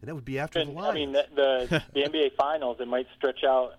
[0.00, 0.90] And that would be after the And, Lions.
[0.90, 3.74] I mean, the the, the NBA Finals it might stretch out.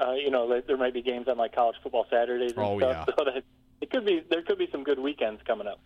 [0.00, 2.78] Uh, you know, there- there might be games on like college football Saturdays and Oh,
[2.78, 3.06] stuff.
[3.08, 3.14] yeah.
[3.18, 3.44] So that
[3.80, 5.80] it could be there could be some good weekends coming up.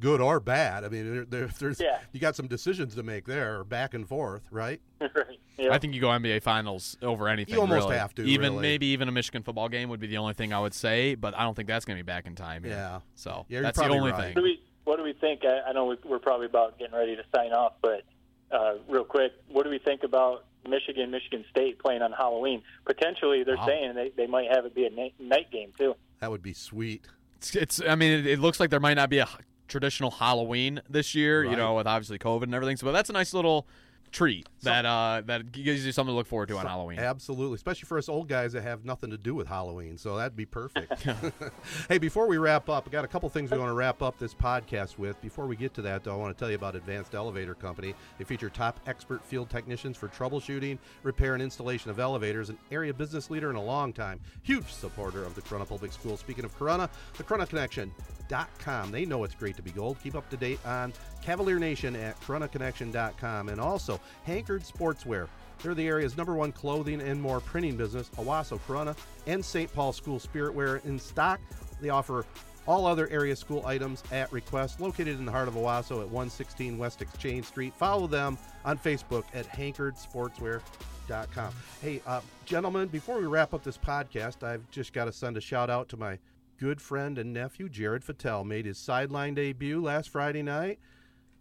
[0.00, 0.84] Good or bad.
[0.84, 1.98] I mean, there, there, there's Yeah.
[2.12, 4.80] you got some decisions to make there, back and forth, right?
[5.00, 5.38] right.
[5.58, 5.72] Yeah.
[5.74, 7.54] I think you go NBA Finals over anything.
[7.54, 7.98] You almost really.
[7.98, 8.62] have to, Even really.
[8.62, 11.36] maybe even a Michigan football game would be the only thing I would say, but
[11.36, 12.62] I don't think that's going to be back in time.
[12.62, 12.72] Here.
[12.74, 13.00] Yeah.
[13.16, 14.18] So Yeah, that's the only right.
[14.18, 14.42] What do thing.
[14.44, 15.44] we what do we think?
[15.44, 18.04] I, I know we- we're probably about getting ready to sign off, but
[18.50, 22.62] uh, real quick, what do we think about Michigan, Michigan State playing on Halloween?
[22.86, 23.66] Potentially, they're Wow.
[23.66, 25.94] saying they, they might have it be a night, night game too.
[26.20, 27.04] That would be sweet.
[27.36, 30.10] It's, it's I mean, it, it looks like there might not be a h- traditional
[30.10, 32.76] Halloween this year, you know, with obviously COVID and everything.
[32.76, 33.66] So, but that's a nice little
[34.10, 36.98] treat that uh that gives you something to look forward to on Halloween.
[36.98, 39.98] Absolutely, especially for us old guys that have nothing to do with Halloween.
[39.98, 41.06] So that'd be perfect.
[41.88, 44.18] hey, before we wrap up, I got a couple things we want to wrap up
[44.18, 45.20] this podcast with.
[45.20, 47.94] Before we get to that, though, I want to tell you about Advanced Elevator Company.
[48.18, 52.50] They feature top expert field technicians for troubleshooting, repair, and installation of elevators.
[52.50, 56.20] An area business leader in a long time, huge supporter of the Corunna Public Schools.
[56.20, 58.90] Speaking of Corunna, the Corunna Connection.com.
[58.90, 59.98] They know it's great to be gold.
[60.02, 60.92] Keep up to date on
[61.22, 65.28] Cavalier Nation at CorunnaConnection.com and also Hankard Sportswear.
[65.62, 68.10] They're the area's number one clothing and more printing business.
[68.16, 68.96] Owosso, Corunna,
[69.26, 69.72] and St.
[69.72, 71.40] Paul School Spirit Wear in stock.
[71.80, 72.24] They offer
[72.66, 74.80] all other area school items at request.
[74.80, 77.74] Located in the heart of Owosso at 116 West Exchange Street.
[77.74, 81.54] Follow them on Facebook at HankardSportswear.com.
[81.80, 85.40] Hey, uh, gentlemen, before we wrap up this podcast, I've just got to send a
[85.40, 86.18] shout out to my
[86.58, 88.44] good friend and nephew, Jared Fattel.
[88.44, 90.78] Made his sideline debut last Friday night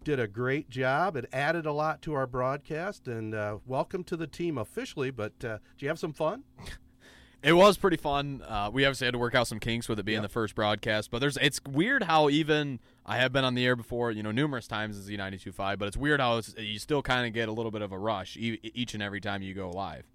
[0.03, 1.15] did a great job.
[1.15, 5.11] It added a lot to our broadcast, and uh, welcome to the team officially.
[5.11, 6.43] But uh, did you have some fun?
[7.43, 8.41] It was pretty fun.
[8.47, 10.23] Uh, we obviously had to work out some kinks with it being Yep.
[10.23, 13.75] the first broadcast, but there's it's weird how even I have been on the air
[13.75, 17.27] before, you know, numerous times as Z92.5, but it's weird how it's, you still kind
[17.27, 19.69] of get a little bit of a rush e- each and every time you go
[19.69, 20.05] live.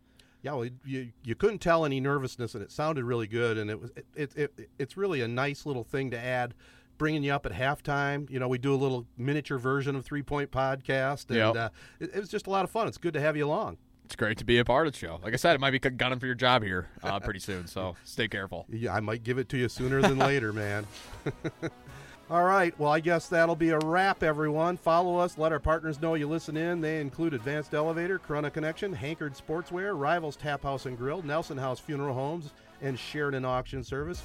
[0.42, 3.56] Yeah, well, you you couldn't tell any nervousness, and it sounded really good.
[3.56, 6.54] And it was it, it, it it's really a nice little thing to add,
[6.98, 8.30] bringing you up at halftime.
[8.30, 11.56] You know, we do a little miniature version of Three Point Podcast, and Yep.
[11.56, 11.68] uh,
[12.00, 12.88] it, it was just a lot of fun.
[12.88, 13.78] It's good to have you along.
[14.04, 15.18] It's great to be a part of the show.
[15.22, 17.96] Like I said, it might be gunning for your job here uh, pretty soon, so
[18.04, 18.66] stay careful.
[18.68, 20.86] Yeah, I might give it to you sooner than later, man.
[22.30, 22.78] All right.
[22.78, 24.76] Well, I guess that'll be a wrap, everyone.
[24.78, 25.36] Follow us.
[25.36, 26.80] Let our partners know you listen in.
[26.80, 31.78] They include Advanced Elevator, Corunna Connection, Hankard Sportswear, Rivals Tap House and Grill, Nelson House
[31.78, 34.22] Funeral Homes, and Sheridan Auction Service.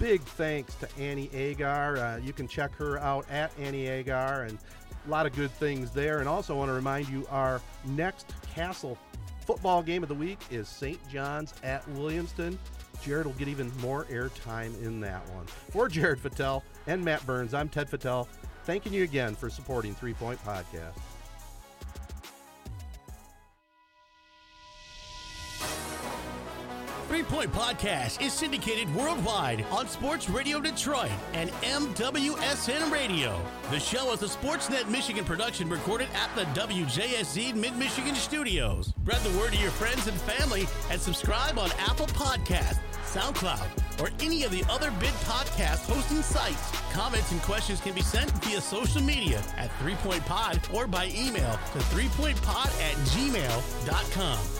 [0.00, 1.98] Big thanks to Annie Agar.
[1.98, 4.58] Uh, you can check her out at Annie Agar and
[5.06, 6.20] a lot of good things there.
[6.20, 8.96] And also want to remind you our next Castle
[9.44, 10.98] football game of the week is St.
[11.10, 12.56] John's at Williamston.
[13.02, 15.44] Jared will get even more airtime in that one.
[15.70, 18.26] For Jared Fattel and Matt Burns, I'm Ted Fattel,
[18.64, 20.96] thanking you again for supporting Three Point Podcast.
[27.10, 33.36] Three Point Podcast is syndicated worldwide on Sports Radio Detroit and MWSN Radio.
[33.72, 38.94] The show is a Sportsnet Michigan production recorded at the WJSZ Mid Michigan studios.
[39.02, 44.10] Spread the word to your friends and family and subscribe on Apple Podcasts, SoundCloud, or
[44.20, 46.70] any of the other big podcast hosting sites.
[46.92, 51.06] Comments and questions can be sent via social media at Three Point Pod or by
[51.06, 54.59] email to threepointpod at gmail.com.